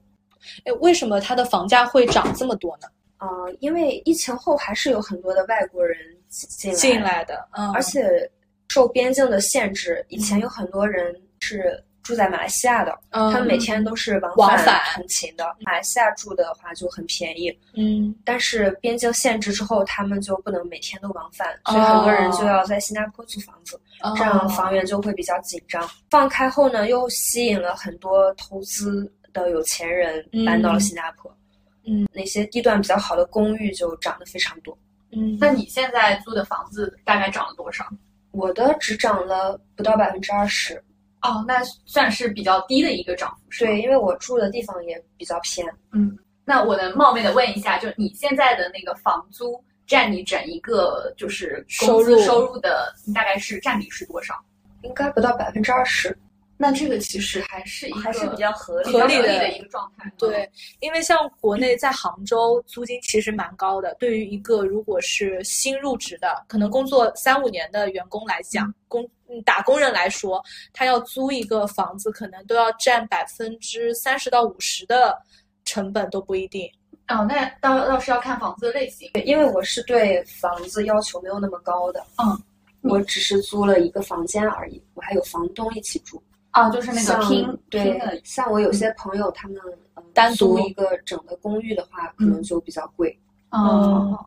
[0.65, 2.89] 哎，为什么它的房价会涨这么多呢？
[3.23, 5.97] 呃，因为疫情后还是有很多的外国人
[6.29, 8.29] 进来，进来的，嗯，而且
[8.69, 15.45] 受边境的限制，以前有很多人是住在马来西亚的，嗯他们每天都是往返往返通勤的。
[15.61, 25.89] 马来西亚住的话就很便宜，嗯但是边境限制之后，他们就不能每天都往返，哦所以很多人就要在新加坡租房子，哦这样房源就会比较紧张。
[26.11, 31.31] 放开后呢，又吸引了很多投资的有钱人搬到了新加坡。
[31.31, 31.37] 嗯，
[32.13, 34.77] 那些地段比较好的公寓就涨得非常多。
[35.11, 37.85] 嗯，那你现在租的房子大概涨了多少？
[38.31, 40.83] 我的只涨了不到百分之二十，
[41.21, 43.65] 哦，那算是比较低的一个涨幅？
[43.65, 45.67] 对，因为我住的地方也比较偏。
[45.93, 54.35] 嗯，那我能冒昧的问一下，就你现在的那个房租占你整一个就是工资收入收入的大概是占比是多少？
[54.83, 56.17] 应该不到百分之二十。
[56.63, 60.09] 那这个其实还是一个还是比较合理合理的的一个状态。
[60.17, 60.49] 对，
[60.79, 70.41] 因为像国内在杭州租金其实蛮高的，对于一个如果是新入职的，可能工作三五年的员工来讲，工嗯打工人来说，
[70.73, 75.21] 他要租一个房子，可能都要占百分之三十到五十的
[75.65, 76.71] 成本都不一定。
[77.09, 79.11] 哦，那倒倒是要看房子的类型。
[79.15, 82.41] 对，因为我是对房子要求没有那么高的，嗯，
[82.83, 86.23] 我只是租了一个房间而已，我还有房东一起住。
[86.53, 89.57] 哦，就是那个拼拼对，像我有些朋友他们
[89.97, 93.19] 嗯单独一个整个公寓的话，可能就比较贵。
[93.51, 94.19] 哦，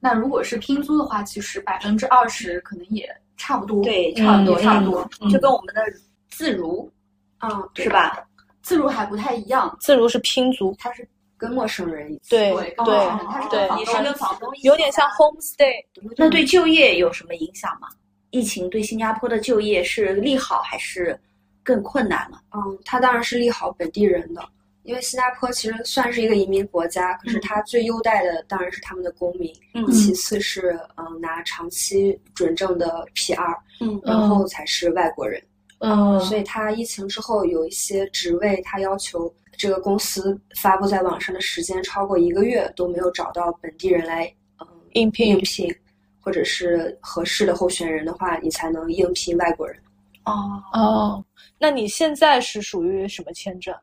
[0.00, 3.82] 那如果是拼租的话，其实百分之二十可能也差不多。
[3.84, 5.10] 对，差不多，嗯差不多。
[5.20, 5.82] 嗯就跟我们的
[6.30, 6.90] 自如
[7.38, 7.90] 啊，对是？
[7.90, 8.24] 吧？
[8.62, 12.30] 自如还不太一样，自如是拼租，它是跟陌生人一起。
[12.30, 15.72] 对跟房东你是跟房东一起有点像 homestay。
[16.16, 17.88] 那对就业有什么影响吗？
[18.30, 21.18] 疫情对新加坡的就业是利好还是
[21.68, 22.40] 更困难了？
[22.54, 24.42] 嗯，它当然是利好本地人的，
[24.84, 35.42] 因为新加坡其实算是一个移民国家，可是它最优待的当然是他们的公民，嗯其次是嗯拿长期准证的 PR，嗯然后才是外国人。
[35.80, 44.24] 嗯，所以它疫情之后有一些职位，它要求这个公司发布在网上的时间超过一个月都没有找到本地人来
[44.58, 45.70] 嗯应聘应聘，
[46.18, 49.78] 或者是合适的候选人的话，你才能应聘外国人。
[50.28, 50.62] 哦。
[50.72, 51.24] 哦，
[51.58, 53.74] 那你现在是属于什么签证？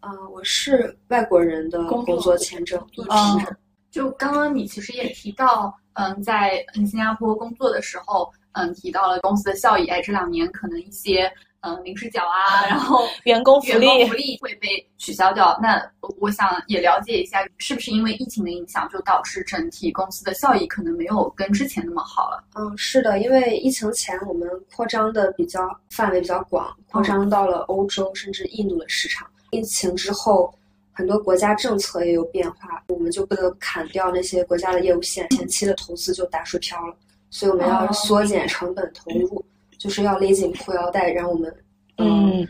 [0.00, 3.46] 啊，我是外国人的工作签证，一哦批
[3.90, 11.32] 就刚刚你其实也提到，嗯，在嗯新加坡工作的时候，嗯，提到了公司的效益，哎，这两年可能一些
[11.64, 15.58] 嗯零食角啊，然后 员工福利工福利会被取消掉。
[15.62, 22.44] 那我我想也了解一下，是不是因为疫情的影响，就导致整体公司的效益可能没有跟之前那么好了？
[22.54, 29.26] 嗯，是的，因为疫情前我们扩张的比较范围比较广，扩张到了欧洲甚至印度的市场。
[29.50, 30.52] 疫情之后，
[30.92, 36.94] 很多国家政策也有变化，我们就不得不砍掉那些国家的业务线，前期的投资就打水漂了。
[37.30, 39.44] 所以我们要哦缩减成本投入，
[39.84, 41.54] 就是要勒紧裤腰带，让我们
[41.98, 42.48] 嗯，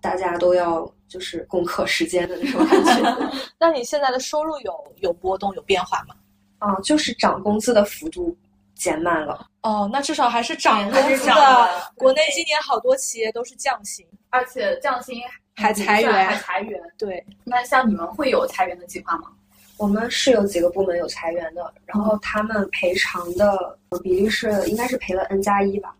[0.00, 3.30] 大家都要就是攻克时间的那种感觉。
[3.58, 6.14] 那你现在的收入有有波动有变化吗？
[6.60, 8.36] 啊，就是涨工资的幅度
[8.76, 9.44] 减慢了。
[9.62, 15.20] 哦，那至少还是涨工资涨了国内今年好多企业都是降薪，而且降薪
[15.56, 16.80] 还裁员还裁员。
[16.96, 19.32] 对，那像你们会有裁员的计划吗？
[19.78, 25.92] 我们是有几个部门有裁员的，然后他们赔偿的比例是应该是赔了 N 加一吧。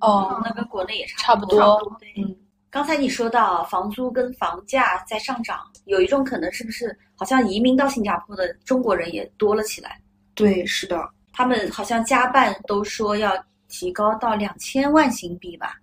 [0.00, 1.96] 哦，那跟国内也差不多差不多。
[1.98, 2.36] 对，嗯，
[2.70, 10.00] 刚才你说到房租跟房价在上涨，有一种可能是不是好像移民到新加坡的中国人也多了起来？
[10.34, 13.32] 对，是的，他们好像加办都说要
[13.68, 15.76] 提高到两千万新币吧，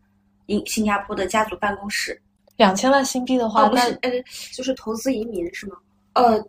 [0.48, 2.22] 新新加坡的家族办公室。
[2.58, 4.12] 两千万新币的话，哦，不那是，呃
[4.54, 5.76] 就是投资移民是吗？
[6.14, 6.46] 呃，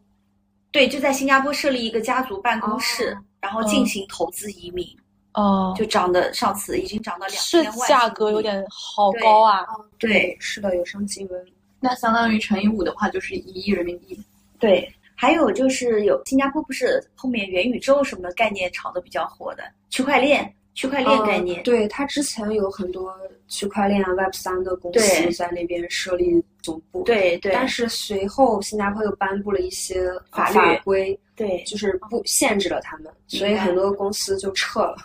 [0.70, 4.86] 对，就在新加坡设立一个家族办公室，哦然后进行投资移民，
[5.34, 8.42] 哦，就涨的上次已经涨到两是千万，价格有。
[8.42, 9.60] 点好高啊。
[9.62, 11.46] 哦，对，是的，有上新闻。
[11.80, 14.20] 那相当于乘以五的话，就是一亿人民币。
[14.58, 21.60] 对，还有就是有新加坡不是后面元宇宙什么概念炒的比较火的区块链，区块链概念。
[21.60, 23.12] 嗯对，它之前有很多
[23.48, 27.04] 区块链啊、Web 三的公司在那边设立总部。。
[27.04, 34.96] 对对，但是随后新加坡又颁布了一些法律法规，对，就是不限制了他们，所以很多公司就撤了。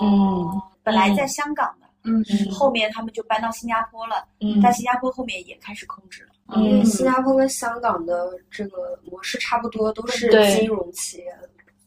[0.00, 6.30] 嗯，本来在香港的，嗯嗯后面他们就搬到新加坡了，嗯但新加坡后面也开始控制了。
[6.56, 11.24] 因为嗯新加坡跟香港的这个模式差不多，都是金融企业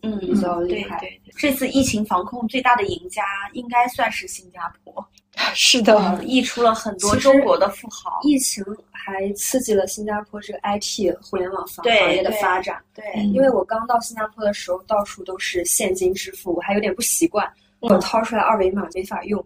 [0.01, 0.99] 嗯比较厉害。
[0.99, 5.05] 对对，这次疫情防控最大的赢家应该算是新加坡，
[5.53, 8.19] 是的，呃溢出了很多中国的富豪。
[8.23, 12.81] 疫情还刺激了新加坡这个 IT 互联网行行业的发展。
[12.95, 17.47] 对，嗯因为我刚到新加坡的时候，到处都是现金支付，我还有点不习惯。
[17.81, 19.43] 嗯我掏出来二维码没法用，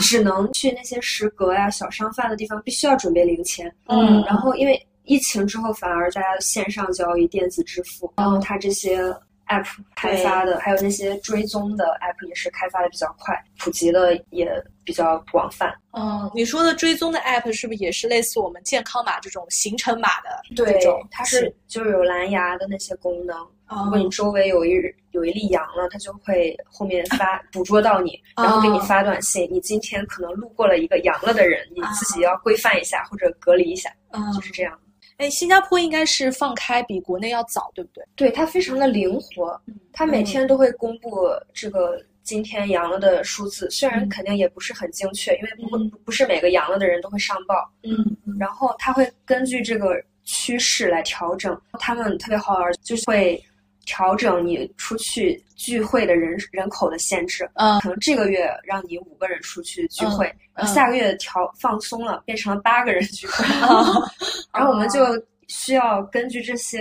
[0.00, 3.74] 只能去那些食阁呀、小商贩的地方，必须要准备零钱。
[3.86, 9.00] 嗯然后因为疫情之后，反而大家线上交易、电子支付，然后它这些
[9.48, 14.50] app 开发的，还有那些追踪的 app 也是开发的比较快，普及的也
[14.84, 15.74] 比较广泛。
[15.92, 23.36] 嗯，你说的追踪的 app 是不是也是类似我们健康码这种行程码的这对？，它是就是有蓝牙的那些功能。
[23.68, 24.72] 哦如果你周围有一
[25.12, 29.48] 有一例阳了，它就会后面发 捕捉到你，然后给你发短信。
[29.50, 34.78] 你今天可能路过了一个阳了的人，你自己要规范一下或者隔离一下，嗯就是这样。
[35.18, 38.04] 哎，新加坡应该是放开比国内要早，对不对？
[38.16, 39.60] 对它非常的灵活，
[39.92, 47.70] 它每天都会公布这个今天阳了的数字，虽然嗯肯定也不是很精确，因为不嗯不不是每个阳了的人都会上报。
[47.82, 53.40] 嗯然后它会根据这个趋势来调整，他们特别好玩，就是会
[53.84, 57.48] 调整你出去聚会的人人口的限制。
[57.54, 64.02] 嗯可能这个月让你五个人出去聚会，然后嗯下个月调放松了，变成了八个人聚会， 哦
[64.52, 65.00] 然后我们就
[65.48, 66.80] 需要根据这些、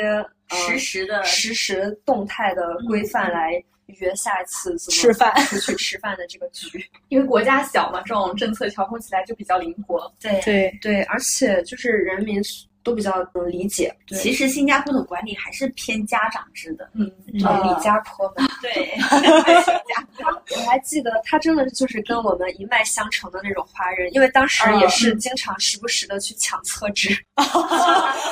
[0.50, 3.62] 呃、实时的实时动态的规范来
[4.00, 6.84] 约下一次怎么吃饭出去吃饭的这个局。
[7.10, 10.10] 因为国家小嘛，这种政策调控起来就比较灵活。
[10.20, 12.42] 对对，对，而且就是人民
[12.84, 13.96] 都比较能理解。
[14.08, 14.18] 对。
[14.18, 18.92] 其实新加坡的管理还是偏家长制的，嗯，对呃李家坡嘛，对，
[20.56, 27.10] 我还记得他真的就是跟我们一脉相承的那种华人，因为当时也是经常时不时的去抢厕纸、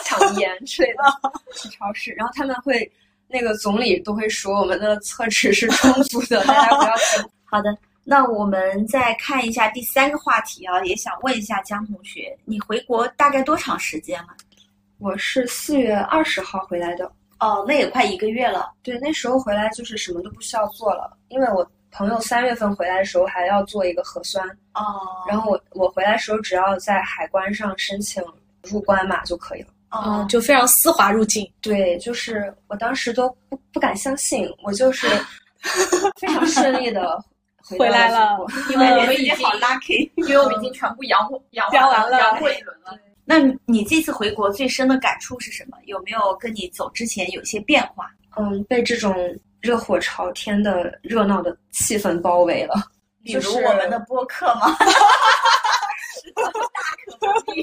[0.03, 1.03] 抢盐之类的，
[1.55, 2.89] 去超市，然后他们会
[3.27, 7.75] 那个总理都会说我们的厕纸是充足的，大家不要 紧好的，
[8.09, 14.29] 那我们再看一下第三个话题啊，也想问一下江同学，你回国大概多长时间了？
[14.97, 17.05] 我是四月二十号回来的，
[17.39, 18.71] 哦，那也快一个月了。
[18.81, 24.43] 对，那时候回来就是什么都不需要做了，因为我朋友三月份回来的时候还要做一个核酸，
[24.73, 24.83] 哦，
[25.27, 28.23] 然后我我回来的时候只要在海关上申请
[28.63, 29.67] 入关码就可以了。
[29.91, 31.47] 哦嗯，，就非常丝滑入境。
[31.61, 35.07] 对，就是我当时都不不敢相信，我就是
[36.19, 37.23] 非常顺利的
[37.77, 38.37] 回来了
[38.71, 40.09] 因为我们已经好 lucky。
[40.15, 42.97] 因为我们已经全部阳过阳阳完了阳过一轮了。
[43.25, 45.77] 那你这次回国最深的感触是什么？
[45.85, 48.09] 有没有跟你走之前有些变化？
[48.37, 49.13] 嗯，被这种
[49.61, 52.75] 热火朝天的热闹的气氛包围了。
[53.23, 54.75] 比如就是我们的播客吗？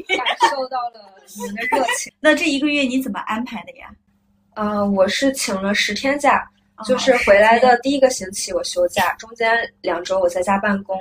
[0.08, 1.00] 感受到了
[1.36, 2.12] 你们的热情。
[2.20, 3.88] 那这一个月你怎么安排的呀？
[4.54, 6.46] 嗯、我是请了十天假，哦
[6.84, 11.00] 就是回来的第一个星期我休假，中间两周我在家办公，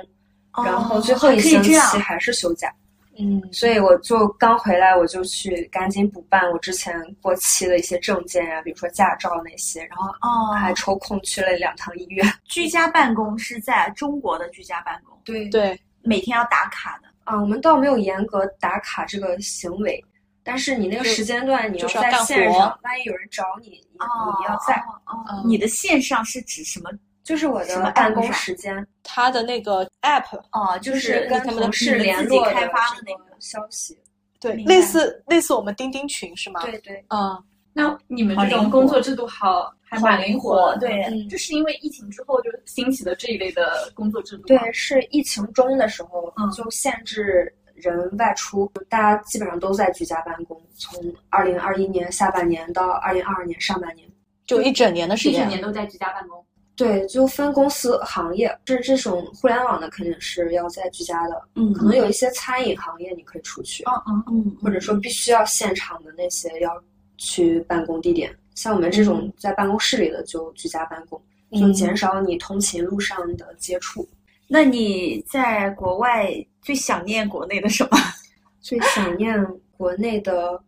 [0.64, 2.72] 然后最后一星期还是休假。
[3.18, 12.30] 嗯，所以我就刚回来，我就去赶紧补办我之前过期的一些证件呀、比如说驾照那些，然后哦，还抽空去了两趟医院。
[12.44, 17.08] 居家办公是在中国的居家办公，对，对，每天要打卡的。
[17.24, 20.04] 啊，我们倒没有严格打卡这个行为，
[20.46, 24.74] 但是你那个时间段你就是要干活线上，万一有人找你，你你要在，
[25.06, 26.90] 哦，嗯你的线上是指什么？
[27.24, 33.24] 就是我的办公上时间，他的那个 app，哦，就就是跟他们的同事联自己络开发的那个。
[33.40, 33.98] 消息。
[34.38, 40.76] 对，类似类似我们钉钉群是吗？，对对，嗯，那你们这种工作制度好，还蛮灵活。
[40.78, 44.44] 对嗯这是因为疫情之后就兴起的这一类的工作制度。
[44.46, 54.08] 对，是疫情中的时候嗯就限制人外出，大家基本上都在居家办公，从二零二一年下半年到二零二二年上半年。
[54.46, 55.48] 就一整年的时间一整。
[55.48, 56.44] 年都在居家办公。
[56.76, 66.70] 对，就分公司行业，是这种互联网的肯定是要在居家的，嗯可能有一些餐饮行业你可以出去，嗯嗯，嗯，或者说必须要现场的那些要
[67.16, 68.30] 去办公地点。
[68.54, 71.18] 像我们这种在办公室里的就居家办公，
[71.52, 74.06] 就嗯减少你通勤路上的接触。
[74.48, 76.30] 那你在国外
[76.62, 77.98] 最想念国内的什么？
[78.60, 79.44] 最想念
[79.76, 80.60] 国内的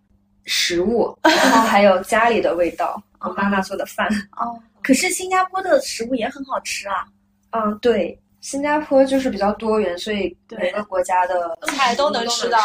[0.44, 4.08] 食物， 然后还有家里的味道，我妈妈做的饭。
[4.36, 7.04] 哦，可是新加坡的食物也很好吃啊。
[7.50, 12.58] 嗯，对，新加坡就是比较多元，所以每个国家的菜都能吃到，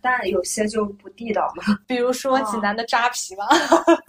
[0.00, 1.62] 但有些就不地道嘛。
[1.86, 3.46] 比如说济南的扎皮嘛，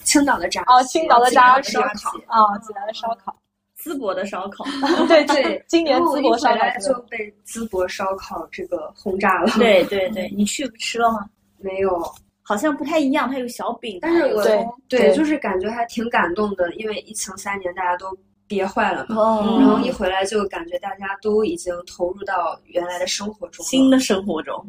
[0.03, 2.12] 青岛的扎哦，青岛的扎皮，烧烤。
[2.27, 3.36] 啊，济南的烧烤，
[3.84, 4.63] 淄博的烧烤，
[5.08, 9.52] 对对，今年淄博烧烤回来就被淄博烧烤这个轰炸了。
[9.58, 11.26] 对对对，你去吃了吗？
[11.58, 12.02] 没有，
[12.41, 18.15] 好像不太一样，它有小饼，但是我对对对就是感觉还挺感动的，因为疫情三年大家都
[18.48, 19.15] 憋坏了嘛。
[19.15, 23.70] 哦然后一回来就感觉大家都已经投入到原来的生活中了。
[23.70, 24.65] 新的生活中。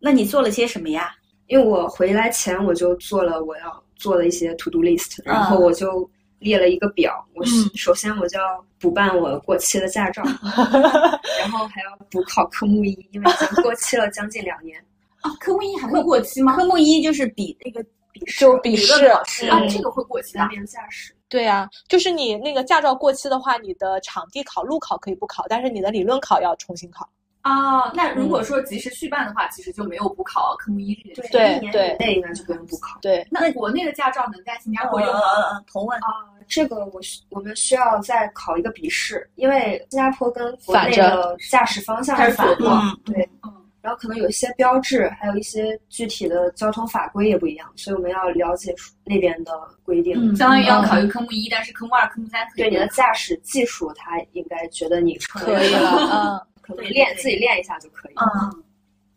[0.00, 1.10] 那你做了些什么呀？
[1.48, 7.24] 因为我回来前我就做了我要做的一些 to do list，然后嗯我就列了一个表。
[7.34, 7.44] 我
[7.76, 10.22] 首先我就要补办我过期的驾照，
[11.40, 14.78] 然后还要补考科目一，因为已经过期了将近两年。
[15.20, 16.54] 啊，科目一还会过期吗？
[16.56, 21.14] 科目一就是比那个笔试就笔试论考试啊，嗯这个会过期的驾驶。
[21.28, 27.08] 对啊，就是你那个驾照过期的话，你的场地考、路考可以不考，但是你的理论考要重新考。
[27.48, 31.32] 啊，那如果说及时续办的话，其实就没有补考科目一这件事。
[31.32, 32.98] 对一年对以内应该就不用补考。
[33.00, 35.20] 对，那国内的驾照能在新加坡用吗？
[35.20, 36.08] 呃同问啊，
[36.46, 42.66] 这个我需我们需要再考一个笔试，因为新加坡跟国内的驾驶方向是反的。
[42.68, 48.74] 嗯对，嗯，然后可能有一些标志，还有一些具体的交通法规也不一样，所以我们要了解
[49.04, 49.52] 那边的
[49.84, 50.14] 规定。
[50.16, 58.14] 嗯，相当于要考一个科目一，但是科目二、科目三可以对你的驾驶技术，他应该觉得你可以了， 嗯，可能练自己练一下就可以。
[58.14, 58.62] 嗯，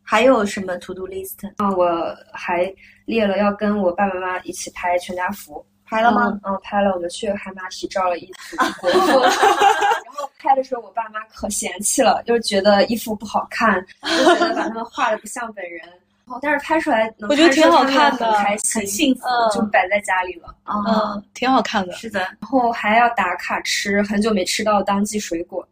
[0.02, 1.48] 还有什么 to do list？
[1.58, 2.74] 啊，我还
[3.06, 5.64] 列了要跟我爸爸妈妈一起拍全家福。
[5.86, 6.40] 拍了吗？
[6.46, 6.94] 嗯，拍了。
[6.94, 15.82] 我们去海马体照了一组国服， 然后拍的时候我爸妈可嫌弃了，就是觉得衣服不好看，就觉得把他们画的不像本人。
[16.26, 19.24] 然后但是拍出来，我觉得挺好看的，很开心，很幸福，
[19.54, 20.56] 就摆在家里了。
[20.66, 21.92] 嗯，挺好看的。
[21.92, 22.22] 是的。
[22.22, 25.68] 然后还要打卡吃很久没吃到当季水果。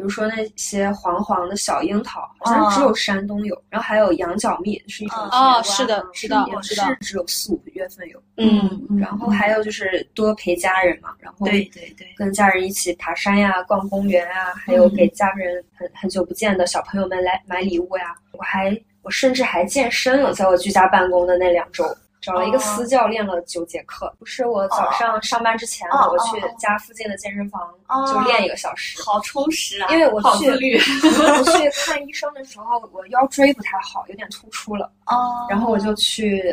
[0.00, 3.62] 比如说那些黄黄的小樱桃，好像只有山东有。
[3.68, 8.22] 然后还有羊角蜜，是一种甜瓜，是的，知道，也是只有四五月份有。
[8.38, 18.16] 嗯，然后还有就是多陪家人嘛，然后对对对，跟家人一起爬山呀、逛公园啊，还有给家人很很久不见的小朋友们来买礼物呀。
[18.32, 21.84] 我还我甚至还健身了，在我居家办公的那两周。
[22.20, 27.62] 找了一个私教练了九节课，不是我早上上班之前，我去家附近的健身房
[28.06, 29.88] 就练一个小时，好充实啊！
[29.90, 36.44] 因为我去 我去看医生的时候，我腰椎不太好，有点突出了，哦，然后我就去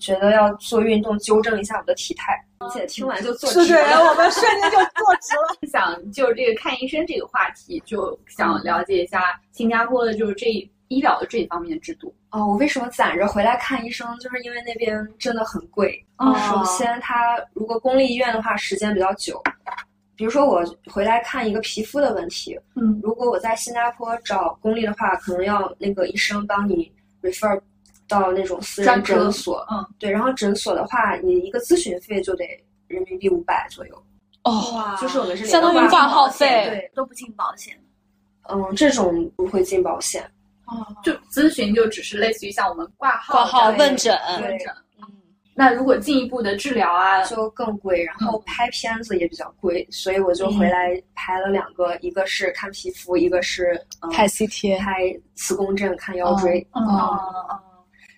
[0.00, 5.56] 觉得要做运动纠正一下我的体态，而且听完就坐直了，我们瞬间就坐直了。
[5.70, 12.14] 想就这个看医生这个话题，就想了解一下新加坡的就是这医疗的这一方面的制度。
[12.30, 14.16] 哦，我为什么攒着回来看医生？
[14.18, 16.04] 就是因为那边真的很贵。
[16.18, 19.42] 哦，首先，它如果公立医院的话，时间比较久。
[20.14, 27.60] 比如说，我回来看一个皮肤的问题，嗯，如果我在新加坡找公立的话，可能要那个医生帮你 refer
[28.06, 29.66] 到那种私人诊所。
[29.70, 32.44] 嗯，对，然后诊所的话，你一个咨询费就得
[32.86, 34.02] 人民币五百左右。
[34.44, 37.76] 哦，就是我们是相当于挂号费，对，都不进保险。
[38.48, 40.30] 嗯，这种不会进保险。
[40.66, 44.68] 哦，就咨询就只是类似于像我们挂号、挂号问诊、问诊。
[45.00, 45.08] 嗯，
[45.54, 53.78] 那如果进一步的治疗啊，就更贵，然后拍片子也比较贵，所以我就回来拍了两个，一个是看皮肤，一个是
[54.12, 56.66] 拍 CT、拍磁共振、看腰椎。
[56.72, 57.60] 哦哦，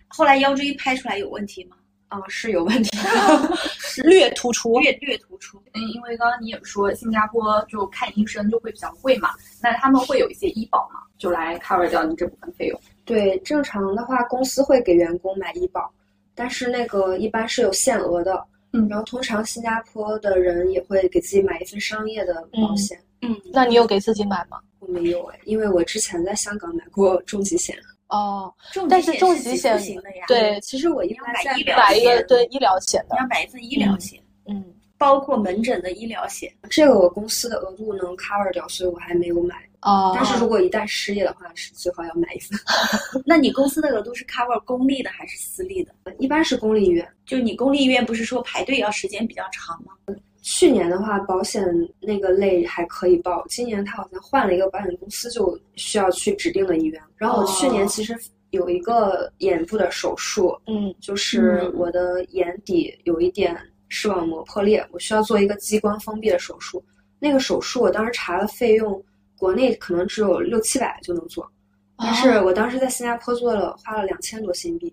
[0.09, 1.77] 后来腰椎拍出来有问题吗？
[2.15, 2.91] 嗯，是有问题，
[4.05, 5.63] 略突出，略略突出。
[5.75, 9.31] 嗯，因为刚刚你也说新加坡就看医生就会比较贵嘛，
[9.63, 12.81] 那他们会有一些医保嘛，就来 cover 掉你这部分费用。
[13.05, 15.93] 对，正常的话公司会给员工买医保，
[16.35, 18.45] 但是那个一般是有限额的。
[18.73, 22.99] 嗯，然后通常新加坡的人也会给自己买一份商业的保险。
[23.23, 24.59] 嗯，那你有给自己买吗？
[24.81, 27.77] 我没有哎，因为我之前在香港买过重疾险。
[28.09, 28.53] 哦，
[28.89, 30.25] 但是重疾险不行的呀。
[30.29, 34.65] 对，其实我应该买医疗买一个对医疗险的，你要买一份医疗险，嗯，
[34.99, 36.53] 包括门诊的医疗险。
[36.71, 39.57] 这个我公司的额度能 cover 掉，所以我还没有买。
[39.81, 42.59] 哦，但是如果一旦失业的话，是最好要买一份。
[43.27, 45.93] 那你公司的额度是 cover 公立的还是私立的？
[46.19, 47.07] 一般是公立医院。
[47.27, 49.93] 就你公立医院不是说排队要时间比较长吗？
[50.47, 51.67] 去年的话，保险
[52.01, 57.03] 那个类还可以报，今年他好像换了一个保险公司，就需要去指定的医院。
[57.17, 58.15] 然后我去年其实
[58.51, 66.85] 有一个眼部的手术，嗯，就是我的眼底有一点视网膜破裂，我需要做一个激光封闭的手术。
[67.19, 69.03] 那个手术我当时查了费用，
[69.39, 71.51] 国内可能只有六七百就能做，
[72.05, 74.93] 但是我当时在新加坡做了，花了两千多新币。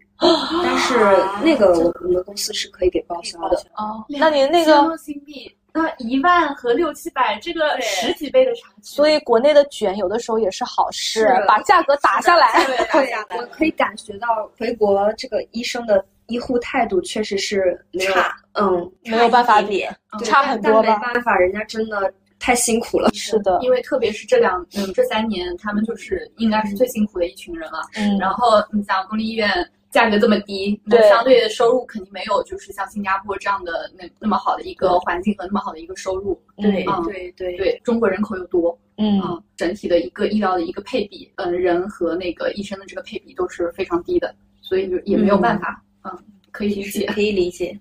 [0.64, 0.96] 但是
[1.44, 3.58] 那个我我们公司是可以给报销的。
[3.76, 8.82] 哦，那您那个新币，那一万和六七百，这个十几倍的差距。
[8.82, 12.64] 所以国内的卷有的时候也是好事，把价格打下来。
[12.92, 18.14] 对，我可以感觉到回国这个医生的医护态度确实是没有，
[18.54, 19.86] 嗯，没有办法比，
[20.24, 20.98] 差很多吧。
[20.98, 23.10] 没办法，人家真的太辛苦了。
[23.16, 27.80] 是的，因为特别是这两嗯这三年，他们就是应该是最辛苦的一群人了。
[27.96, 29.48] 嗯，然后你想公立医院。
[29.92, 36.42] 价格这么低，那相对的收入肯定没有，就是像新加坡这样的那那么好的一个环境和那么好的一个收入。
[36.56, 39.22] 对对对对，中国人口又多，嗯，
[39.58, 46.18] 整体的一个医疗的一个配比，嗯，人和那个医生的这个配比都是非常低的，所以就也没有办法，嗯，
[46.52, 47.78] 可以理解，可以理解，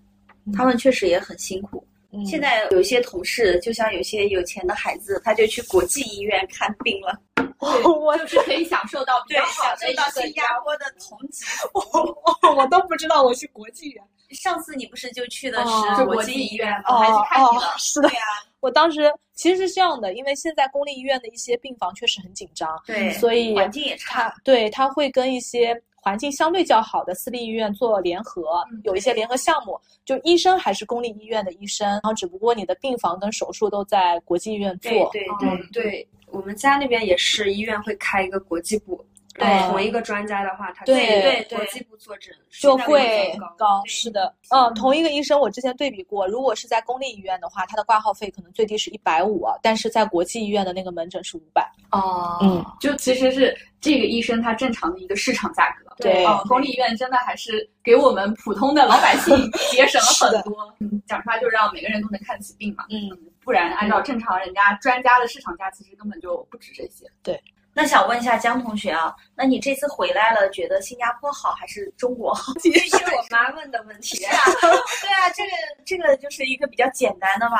[0.53, 1.87] 他们确实也很辛苦。
[2.27, 7.19] 现在有一些同事，就像有些有钱的孩子，他就去国际医院看病了。
[7.61, 11.45] 我就是可以享受到比较好的到新加坡的同级，
[11.75, 14.03] 我 我都不知道我去国际医院。
[14.31, 15.59] 上次你不是就去的
[15.97, 16.99] 是国际医院吗？
[17.01, 17.75] 还去看你了？
[17.77, 18.21] 是的呀。
[18.61, 24.33] 我当时其实是这样的，因为现在公立医院的一些病房确实很紧张，对，所以环境也差。
[24.45, 29.79] 对，他会跟一些环境相对较好的私立医院做联合，有一些联合项目。
[30.05, 34.91] 就医生还是公立医院的医生，然后只不过你的病房跟手术都在国际医院做。
[35.13, 36.09] 对对对。
[36.33, 43.83] 我们家那边也是医院会开一个国际部，然后对同一个专家的话，他对去对对国际部坐诊就会高。
[43.85, 51.69] 是的，嗯，同一个医生，我之前对比过，如果是在公立医院的话，他的挂号费可能最低是一百五，但是在国际医院的那个门诊是五百。
[51.91, 55.90] 哦，嗯，就其实是这个医生他正常的一个市场价格。
[56.01, 59.37] 对哦，公立医院真的还是给我们普通的老百姓
[59.71, 60.75] 节省了很多。
[60.81, 62.85] 嗯讲出来就让每个人都能看起病嘛。
[62.91, 63.11] 嗯，
[63.43, 67.05] 不然按照正常人家专家的市场价，其实根本就不止这些。
[67.23, 67.43] 对
[67.73, 72.53] 那想问一下江同学啊，那你这次回来了，觉得新加坡好还是中国好？
[72.63, 74.27] 这是我妈问的问题是。
[74.27, 74.37] 啊，
[75.03, 75.51] 对啊，这个
[75.85, 77.57] 这个就是一个比较简单的嘛。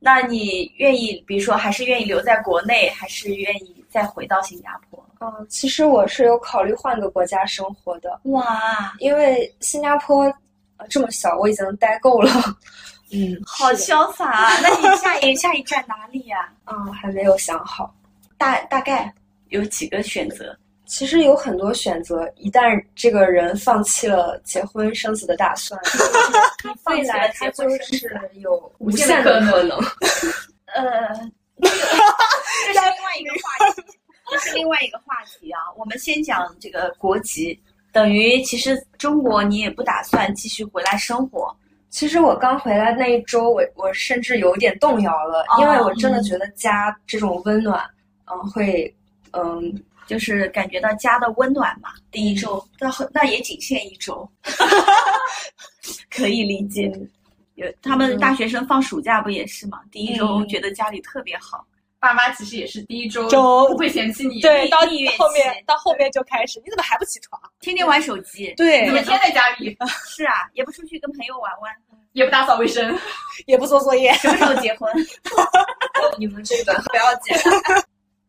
[0.00, 5.04] 那你愿意，比如说还是愿意留在国内，还是愿意再回到新加坡？
[5.20, 10.24] 嗯，其实我是有考虑换个国家生活的，哇，因为新加坡
[10.76, 12.30] 呃这么小，我已经待够了。
[13.10, 14.50] 嗯，好潇洒啊！
[14.62, 17.94] 那你下一下一站哪里呀、 嗯，还没有想好。
[18.36, 19.12] 大大概
[19.48, 20.56] 有几个选择？
[20.84, 25.78] 其实有很多选择，一旦这个人放弃了结婚生子的打算，
[26.86, 29.78] 未来他就是有无限的可能。
[30.74, 31.08] 呃，
[31.60, 33.82] 这是另外一个话题，
[34.30, 35.60] 这是另外一个话题啊。
[35.76, 37.58] 我们先讲这个国籍，
[37.92, 41.54] 等于其实中国你也不打算继续回来生活。
[41.90, 47.82] 其实我刚回来那一周，我我甚至有点动摇了，因为我真的觉得家这种温暖，
[48.26, 48.94] 嗯，会，
[49.32, 51.88] 嗯，就是感觉到家的温暖嘛。
[52.10, 54.28] 第一周，那后那也仅限一周，
[56.14, 56.92] 可以理解。
[57.54, 59.80] 有他们大学生放暑假不也是吗？
[59.90, 61.66] 第一周嗯觉得家里特别好，
[62.00, 67.40] 爸妈其实也是第一周周不会嫌弃你，对，到你后面到后面就开始，你怎么还不起床？
[67.60, 68.54] 天天玩手机。
[68.56, 69.76] 对每天在家里
[70.06, 71.72] 是啊，也不出去跟朋友玩玩。
[72.12, 72.98] 也不打扫卫生。
[73.46, 74.12] 也不做作业。
[74.14, 74.90] 什么时候结婚？
[76.18, 77.36] 你们这个不要紧。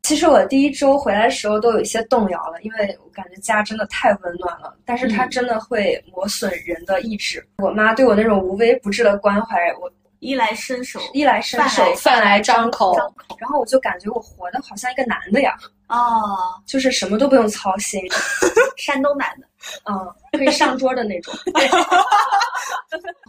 [0.04, 7.46] 其实我第一周回来的时候都有一些动摇了，因为我感觉家真的太温暖了，但是它真的会磨损人的意志。
[7.58, 12.96] 我妈对我那种无微不至的关怀，我衣来伸手，衣来伸手，饭饭来张口。
[13.38, 15.58] 然后我就感觉我活的好像一个男的呀，
[15.88, 18.02] 哦， 就是什么都不用操心，
[18.78, 19.48] 山东男的。
[19.86, 21.34] 嗯，可以上桌的那种。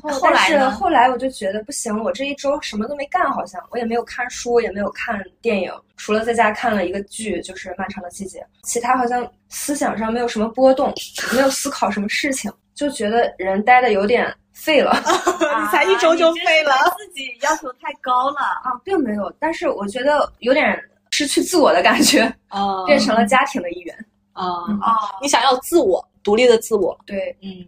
[0.03, 10.95] 后来但是呢后来我就觉得不行，我这一周什么都没干，好像我也没有看书，也没有看电影，除了在家看了一个剧，就是《漫长的季节》，其他好像思想上没有什么波动，
[11.35, 14.93] 没有思考什么事情，就觉得人待的有点废了
[15.61, 18.41] 你才一周就废了自己要求太高了。
[18.63, 20.79] 啊，并没有，但是我觉得有点
[21.11, 24.07] 失去自我的感觉，啊 变成了家庭的一员。
[24.33, 26.99] 啊，哦，你想要自我独立的自我。
[27.07, 27.67] 对，嗯，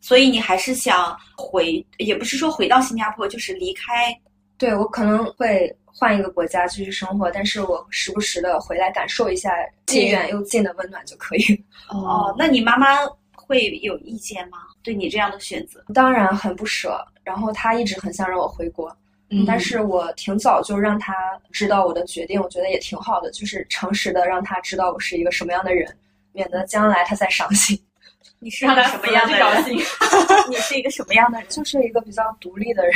[0.00, 4.16] 所以你还是想回，也不是说回到新加坡，就是离开。
[4.56, 9.50] 对我可能会换一个国家继续生活，但是我时不时的回来感受一下
[9.86, 11.64] 既远又近的温暖就可以。
[11.90, 12.96] 哦，那你妈妈
[13.36, 14.58] 会有意见吗？
[14.88, 15.84] 对你这样的选择？
[15.92, 18.90] 当然很不舍，然后他一直很想让我回国，
[19.28, 21.14] 嗯但是我挺早就让他
[21.52, 25.94] 知道我的决定，我觉得也挺好的，就是诚实的让他知道我是一个什么样的人，
[26.32, 27.78] 免得将来他再伤心。
[28.40, 29.40] 你是一个什么样的人？
[29.40, 29.76] 这高兴？
[30.48, 31.46] 你是一个什么样的人？
[31.50, 32.94] 就是一个比较独立的人，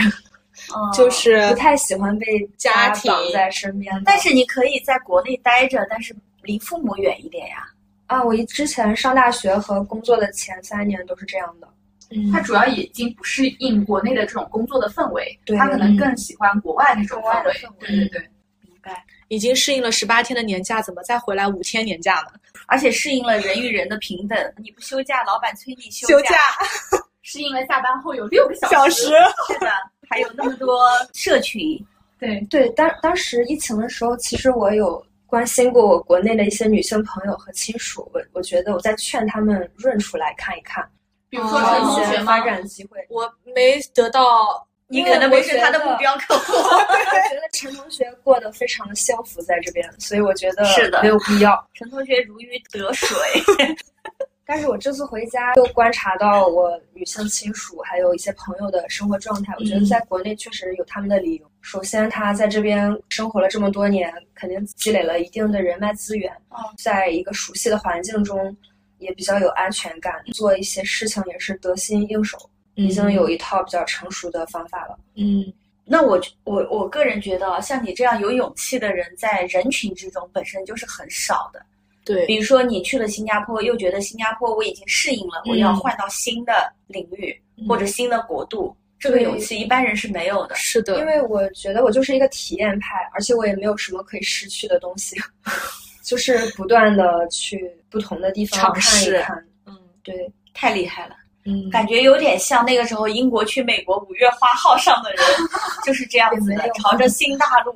[0.75, 4.03] 嗯就是不太喜欢被家庭绑在身边的。
[4.07, 7.69] 但是你可以在国内待着，但是离父母远一点呀。
[8.07, 11.69] 啊，我一之前上大学和工作的前三年都是这样的。
[12.33, 17.21] 他主要已经不适应国内的这种工作的氛围，他可能更喜欢国外那种。
[17.23, 18.21] 氛围对对对，
[18.63, 19.05] 明白。
[19.29, 22.39] 已经适应了十八天的年假，怎么再回来五天年假呢？
[22.67, 26.37] 而且适应了人与人的平等，你不休假，老板催你休休假
[27.23, 29.05] 适应了下班后有六个小小时，
[29.49, 29.71] 是的，
[30.09, 31.61] 还有那么多社群。
[32.19, 40.87] 对，对，当当时疫情的时候，其实我有关心过我国内的一些女性朋友和亲属，我我觉得我在劝他们润出来看一看，
[41.33, 42.41] 比如说哦陈同学发？
[42.41, 42.99] 展机会。
[43.09, 46.53] 我没得到，你可能不是他的目标客户。
[46.61, 51.65] 我觉得陈同学过得非常的幸福在这边，所以我觉得是的没有必要。
[51.73, 53.17] 陈同学如鱼得水。
[54.45, 61.51] 但是我这次回家又观察到我女性亲属还有一些朋友的生活状态，我觉得在国内确实有他们的理由。
[61.63, 68.55] 首先，他在这边生活了这么多年，肯定积累了一定的人脉资源，哦在一个熟悉的环境中，
[69.03, 72.39] 也比较有安全感，做一些事情也是得心应手，
[72.77, 74.99] 已经有一套比较成熟的方法了。
[75.17, 75.53] 嗯
[75.85, 81.61] 那我我我个人觉得啊，像你这样有勇气的人，在人群之中本身就是很少的。
[82.05, 90.55] 对比如说，你去了新加坡，又觉得新加坡我已经适应了，我要嗯换到新的领域、嗯或者新的国度，这个勇气一般人是没有的。
[90.55, 95.17] 是的，因为我觉得我就是一个体验派，而且我也没有什么可以失去的东西。
[96.03, 99.25] 就是不断的去不同的地方尝看试。
[99.67, 105.21] 嗯对，太厉害了，嗯，感觉有点像那个时候英国去美国五月花号上的人，
[105.87, 107.73] 就是这样子的朝着新大陆。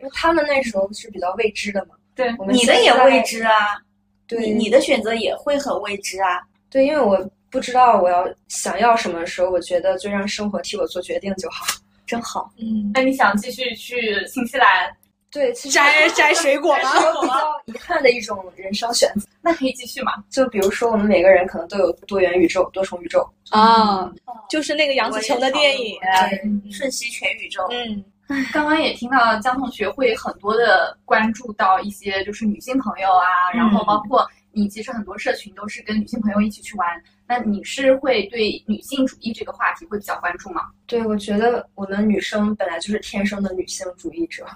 [0.00, 1.94] 因为他们那时候是比较未知的嘛。
[2.14, 3.78] 对我们你的也未知啊，
[4.26, 6.40] 对你你的选择也会很未知啊。
[6.68, 7.18] 对，因为我
[7.50, 11.64] 不知道我要想要什么的时候，我觉得就让生活替我做决定就好。
[12.06, 14.90] 真好，嗯，那你想继续去新西兰？
[15.30, 16.94] 对，其实摘摘水果吗？
[16.94, 17.34] 有比较
[17.66, 19.26] 遗憾的一种人生选择。
[19.42, 20.12] 那可以继续嘛？
[20.30, 23.28] 就比如说，我们每个人可能都有多元宇宙、多重宇宙。
[23.50, 24.10] 啊，
[24.48, 25.98] 就是那个杨紫琼的电影，
[26.30, 27.66] 对，瞬息全宇宙。
[27.70, 28.04] 嗯
[28.52, 36.86] 刚刚也听到江同学会很多的关注到一些就是女性朋友啊，然后包括你其实很多社群都是跟女性朋友一起去玩，
[37.26, 40.66] 那你是会对女性主义这个话题会比较关注吗？
[40.86, 44.46] 对，我觉得我们女生本来就是天生的女性主义者。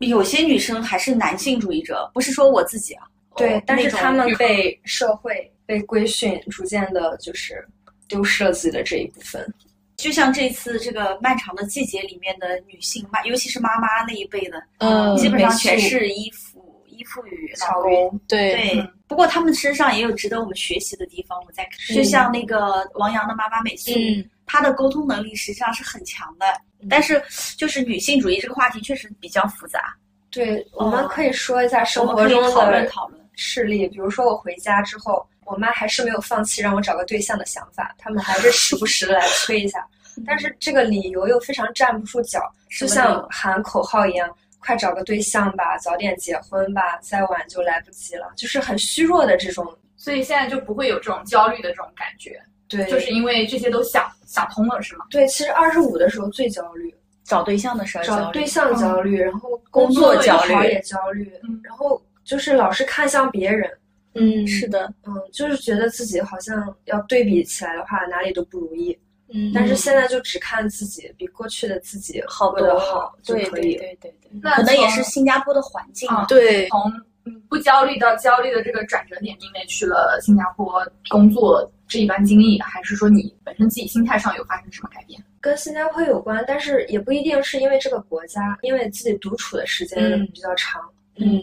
[0.00, 3.06] 有些女生还是男性主义者，不是说我自己啊。
[3.36, 7.66] 对，哦但是他们被社会、被规训，逐渐的就是
[8.08, 9.54] 丢失了自己的这一部分。
[9.96, 18.20] 就像这次这个漫长的季节里面的女性妈，尤其是妈妈那一辈的，嗯，基本上全是依附依附于老巧公。
[18.26, 21.38] 对，对，不过他们身上也有值得我们学习的地方。
[21.46, 26.46] 我在看，就像那个王阳的妈妈美素，嗯她的沟通能力实际上是很强的。
[26.88, 27.22] 但是，
[27.56, 29.94] 就是女性主义这个话题确实比较复杂，
[30.30, 33.20] 对，我们可以说一下生活中的讨论。
[33.36, 39.86] 事例，比如说我回家之后，我妈还是没有放弃让我找个对象的想法，他们还是时不时的来催一下，
[40.26, 42.40] 但是这个理由又非常站不住脚，
[42.78, 44.28] 就像喊口号一样，
[44.58, 49.66] 快找个对象吧，早点结婚吧，再晚就来不及了，就是很虚弱的这种。
[49.96, 52.40] 所以现在就不会有这种焦虑的这种感觉，
[52.70, 55.04] 对，就是因为这些都想想通了，是吗？
[55.10, 56.94] 对，其实二十五的时候最焦虑，
[57.24, 63.68] 找对象的时候焦虑，找对象焦虑，然后工工作作焦虑也焦虑，嗯然后就是老是看向别人，
[64.14, 68.96] 嗯是的，嗯，就是觉得自己好像要对比起来的话，哪里都不如意。
[69.32, 73.76] 嗯但是现在就只看自己，比过去的自己好过得好就对对可以。
[73.76, 76.24] 对对对，那可能也是新加坡的环境啊。
[76.28, 76.92] 对，从
[77.30, 85.22] 嗯不焦虑到焦虑的这个转折点，因为去了新加坡工作这一段经历，还是说你本身自己心态上有发生什么改变？
[85.40, 90.82] 跟新加坡有关，但是也不一定是因为这个国家，因为自己独处的时间嗯比较长。
[91.16, 91.42] 嗯，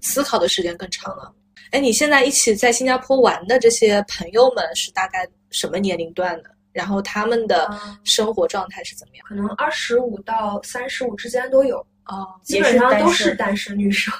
[0.00, 1.32] 思考的时间更长了。
[1.70, 6.50] 哎，你现在一起在新加坡玩的这些朋友们是大概什么年龄段的？
[6.72, 9.26] 然后他们的啊生活状态是怎么样？
[9.26, 14.14] 可能二十五到三十五之间都有，哦，基本上都是单身女生，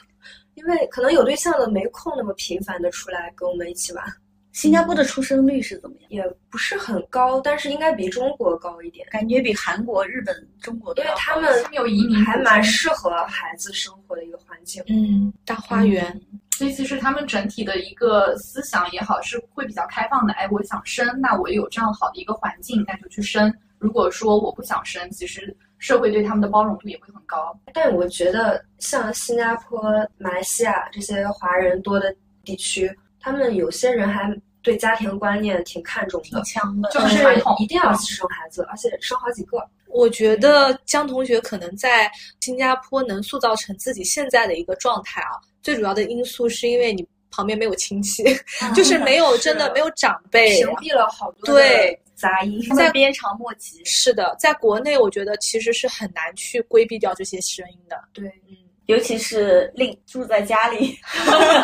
[0.59, 4.05] 因为可能有对象的没空那么频繁的出来跟我们一起玩，
[4.53, 6.11] 新加坡的出生率是怎么样？
[6.11, 14.83] 也不是很高，但是应该比中国高一点，感觉比韩国、日本、中国都因为要高他们他们有移民还蛮适合孩子生活的一个环境。
[14.89, 16.21] 嗯，大花园，
[16.57, 20.33] 所以其实他们整体的一个思想也好，是会比较开放的。
[20.33, 23.55] 哎，我想生，那我有这样好的一个环境，那就去生。
[23.79, 27.59] 如果说我不想生，其实社会对他们的包容度也会很高。
[27.73, 29.83] 但我觉得像新加坡、
[30.19, 32.15] 马来西亚这些华人多的
[32.45, 34.29] 地区，他们有些人还
[34.63, 37.19] 对家庭观念挺看重的挺，强的，就是
[37.59, 39.59] 一定要生孩子，而且生好几个。
[39.91, 42.11] 我觉得江同学可能在
[42.41, 48.23] 新加坡能塑造成自己现在的一个状态啊，最主要的因素是因为你旁边没有亲戚，
[48.77, 50.67] 就是没有 真的没有长辈屏。
[50.77, 52.61] 蔽了好多对的杂音。
[52.75, 53.83] 在鞭长莫及。
[53.85, 57.97] 是的，在国内我觉得其实是很难去规避掉这些声音的。
[58.13, 58.57] 对，嗯，
[58.87, 60.99] 尤其是另住在家里，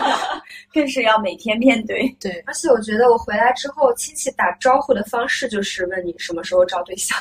[0.72, 2.08] 更是要每天面对。
[2.20, 7.18] 对，而且我觉得我回来之后，亲戚打招呼的方式就是问你什么时候找对象。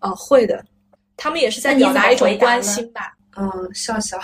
[0.00, 0.64] 哦，会的，
[1.16, 3.14] 他们也是在表达一种关心吧。
[3.36, 4.18] 嗯，笑笑。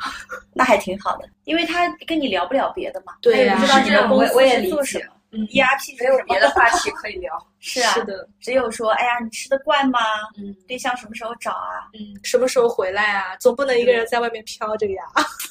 [0.54, 3.14] 那还挺好的，因为他跟你聊不了别的嘛。
[3.20, 7.32] 对呀他也不知道你的公司我我也是做理解什么嗯，，ERP 没有别的话题可以聊。
[7.60, 9.98] 是啊，是的，只有说，哎呀，你吃得惯吗？
[10.38, 11.90] 嗯，对象什么时候找啊？
[11.94, 13.36] 嗯，什么时候回来啊？
[13.40, 15.02] 总不能一个人在外面飘着呀。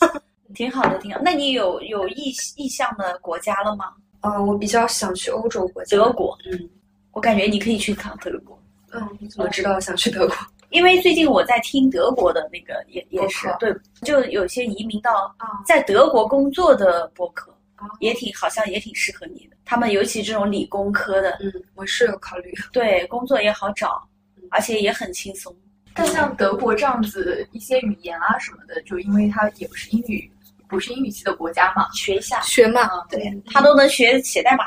[0.55, 1.19] 挺好的，挺好。
[1.23, 3.93] 那你有有意意向的国家了吗？
[4.21, 5.97] 呃，我比较想去欧洲国家。
[5.97, 6.69] 德国，嗯
[7.11, 8.57] 我感觉你可以去趟德国，
[8.91, 10.35] 嗯，你怎么知道想去德国？
[10.71, 13.71] 因为最近我在听德国的那个也也是对，
[14.01, 17.52] 就有些移民到啊在德国工作的博客啊，
[17.99, 19.57] 也挺好像也挺适合你的。
[19.65, 22.53] 他们尤其这种理工科的，嗯，我是有考虑。
[22.73, 24.01] 对工作也好找，
[24.49, 25.55] 而且也很轻松。
[25.93, 30.29] 但像德国这样子一些语言啊什么的，就因为它也不是英语，
[30.67, 34.65] 不是英语系的国家嘛，学一下，学嘛，嗯，对他都能学写代码，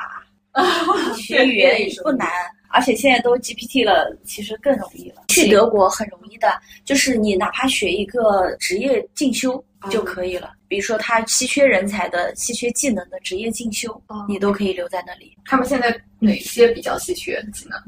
[1.18, 2.28] 学语言不难，
[2.70, 5.22] 而且现在都 GPT 了，其实更容易了。
[5.28, 6.48] 去德国很容易的，
[6.84, 10.52] 就是你哪怕学一个职业进修就可以了。
[10.68, 15.36] 比如说他稀缺人才的、稀缺技能的职业进修，你都可以留在那里。
[15.44, 17.82] 他们现在哪些比较稀缺的技能？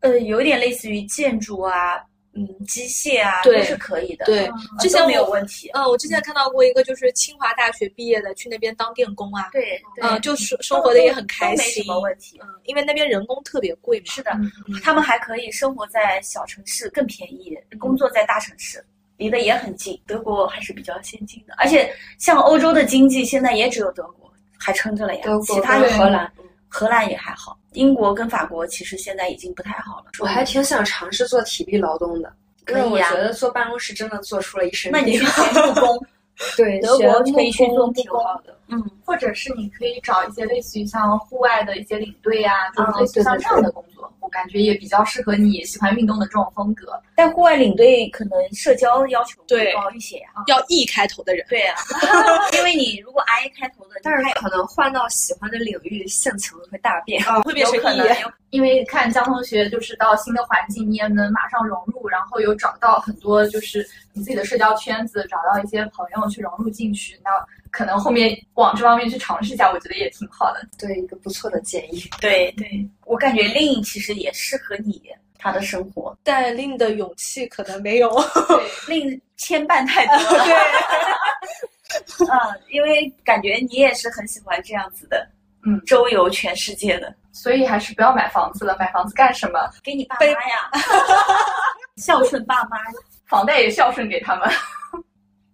[0.00, 2.02] 呃，有点类似于建筑啊。
[2.36, 4.24] 嗯，机械啊，都是可以的。
[4.24, 4.50] 对，
[4.80, 5.70] 之前没有问题。
[5.72, 12.36] 嗯，我之前看到过一个，就是清华大学毕业的，去那边当电工啊，对，对嗯，就是生活的也很开心没什么问题。
[12.42, 14.06] 嗯，因为那边人工特别贵嘛。
[14.06, 14.50] 是的，嗯
[14.82, 18.84] 他们还可以生活在小城市更便宜，工作在大城市，
[19.16, 20.00] 离得也很近。
[20.06, 26.30] 德国还是比较先进的，而且像欧洲的经济现在也只有德国还撑着了呀德，其他的荷兰，
[26.68, 30.06] 荷兰也还好，英国跟法国其实现在已经不太好了。
[30.20, 32.32] 我还挺想尝试做体力劳动的，
[32.68, 34.90] 因为可以呀我觉得坐办公室真的做出了一身。
[34.90, 36.06] 那你去学木工，
[36.56, 38.58] 对德国学可以去做木工挺好的。
[38.68, 47.00] 嗯，或者是你可以找一些类似于像户外的一些领队啊，就类似于像这样的工作，我感觉也比较适合你喜欢运动的这种风格。
[47.14, 50.28] 但户外领队可能社交要求对会高一些呀。
[50.48, 51.76] 要 E 开头的人，对啊，
[52.58, 57.22] 因为你如果 I 开头的，但是可能换到喜欢的领域，性情会大变。
[57.44, 58.02] 会变成 E
[58.50, 67.30] 因为看江同学就是到新的环境，你也能马上融入，然后有找到很多就是你自己的社交圈子，找到一些朋友去融入进去，那
[67.76, 70.64] 可能后面往这方面去尝试一下，我觉得也挺好的。
[70.78, 72.08] 对，一个不错的建议。
[72.20, 75.02] 对对，我感觉令其实也适合你
[75.36, 78.08] 他的生活，但令的勇气可能没有。
[78.46, 80.44] 对，令牵绊太多了。
[80.46, 85.26] 对， 嗯，因为感觉你也是很喜欢这样子的，
[85.66, 89.58] 嗯周游全世界的，所以还是不要买房子了，买房子干什么？
[89.82, 90.70] 给你爸妈呀，
[91.98, 92.78] 孝顺爸妈。
[93.26, 94.48] 房贷也孝顺给他们。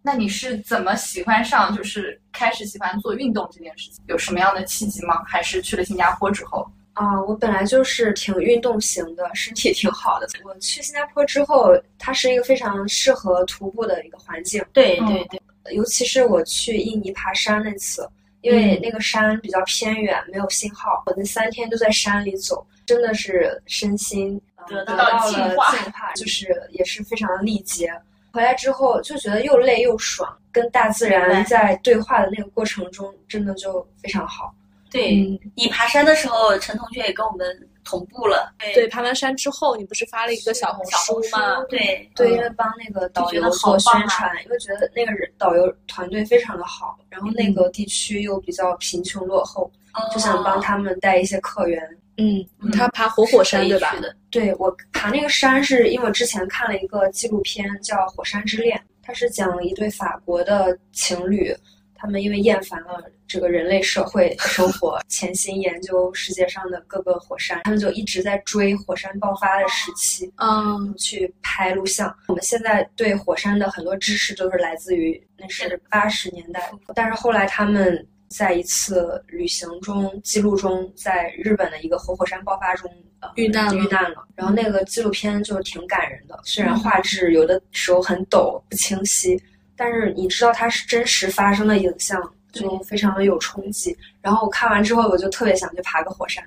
[0.03, 4.03] 那你是怎么喜欢上，就是开始喜欢做运动这件事情？
[4.07, 5.23] 有什么样的契机吗？
[5.27, 6.67] 还是去了新加坡之后？
[6.95, 10.27] 啊，我本来就是挺运动型的，身体挺好的。
[10.45, 15.25] 我去新加坡之后，它是一个非常适合徒步的一个环境，嗯对对
[15.65, 18.07] 对，尤其是我去印尼爬山那次，
[18.41, 24.39] 因为那个山比较偏远，没有信号，我那三天都在山里走，真的是身心
[24.69, 27.93] 呃得到了净化净化，就是也是非常的力竭。
[28.33, 34.55] 回来之后就觉得又累又爽，跟大自然在对话的那个过程中，真的就非常好。
[34.91, 38.53] 对嗯，你爬山的时候，陈同学也跟我们同步了。
[38.59, 41.63] 对，爬完山之后，你不是发了一个小红书吗？
[41.69, 49.71] 对对，嗯因为帮那个导游做宣传，因为觉得那个人导游团队非常的好，然后那个地区又比较贫穷落后，
[50.13, 51.81] 就想帮他们带一些客源。
[52.21, 53.95] 嗯，他爬活火山对吧
[54.31, 61.55] 对我爬那个山，是因为我之前看了一个纪录片叫《火山之恋》，它是讲一对法国的情侣，
[61.95, 70.31] 他们因为厌烦了这个人类社会生活， 潜心研究世界上的各个火山，他们就一直在追火山爆发的时期。
[70.37, 72.15] 嗯，去拍录像。
[72.29, 82.91] 我们现在对火山的很多知识都是来自于那是八十年代，但是后来他们在一次旅行中记录中，在日本的一个活火山爆发中。
[83.21, 84.27] 呃遇难了遇难了。
[84.35, 89.39] 然后那个纪录片就挺感人的，虽然画质有的时候很抖不清晰，
[89.77, 92.19] 但是你知道它是真实发生的影像，
[92.51, 93.95] 就非常的有冲击。
[94.23, 96.43] 然后我看完之后，我就特别想去爬个火山。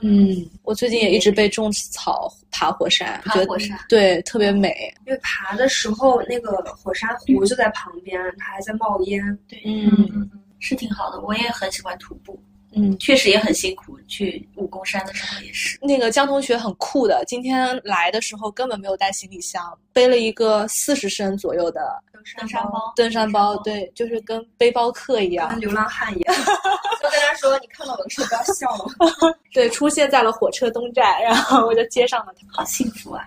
[0.00, 4.74] 嗯，我最近也一直被种草爬火山，爬火山对特别美。
[5.06, 6.50] 因为爬的时候，那个
[6.82, 9.38] 火山湖就在旁边，它还在冒烟。
[9.46, 11.20] 对，嗯嗯嗯，是挺好的。
[11.20, 12.38] 我也很喜欢徒步，
[12.72, 13.98] 嗯，确实也很辛苦。
[14.08, 15.76] 去武功山的时候也是。
[15.82, 26.34] 那个江同学很酷的，今天来的时候根本没有带行李箱，背了一个四十升左右的登登山包，登山包，包对，就是跟背包客一样跟，流浪汉一样，
[27.02, 29.38] 就跟他说：“你看到我的时候不要笑了。
[29.52, 32.46] 对，出现在了火车东站，然后我就接上了他。
[32.52, 33.26] 好幸福啊！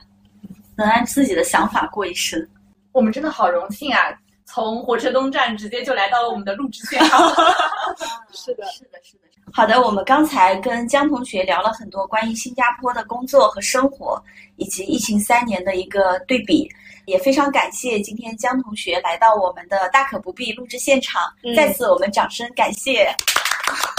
[0.78, 2.48] 能按自己的想法过一生。
[2.94, 4.00] 我们真的好荣幸啊！
[4.52, 7.30] 从火车东站直接就来到了我们的录制现场。
[8.34, 9.20] 是的，是的，是的。
[9.54, 14.22] 好的，我们刚才跟江同学聊了很多关于新加坡的工作和生活，
[14.58, 16.68] 以及疫情三年的一个对比，
[17.06, 23.14] 也非常感谢今天江同学来到我们的大可不必录制现场，嗯再次我们掌声感谢。”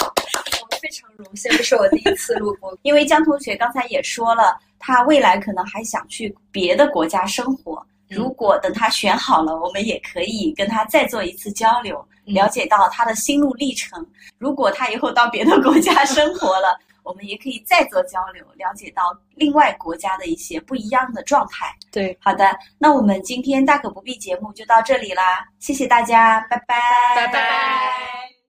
[0.03, 2.76] 我非常荣幸，这是我第一次录播。
[2.82, 7.84] 因为江同学刚才也说了，他未来可能还想去别的国家生活。
[8.11, 14.05] 如果等他选好了，我们也可以跟他再做一次交流，嗯了解到他的心路历程。
[14.39, 21.75] 如果他以后到别的国家 生活了，我们也可以再做交流，了解到另外国家的一些不一样的状态。
[21.91, 26.77] 对，好的，那我们今天大可不必节目就到这里啦，谢谢大家，拜拜，
[27.17, 28.39] 拜拜。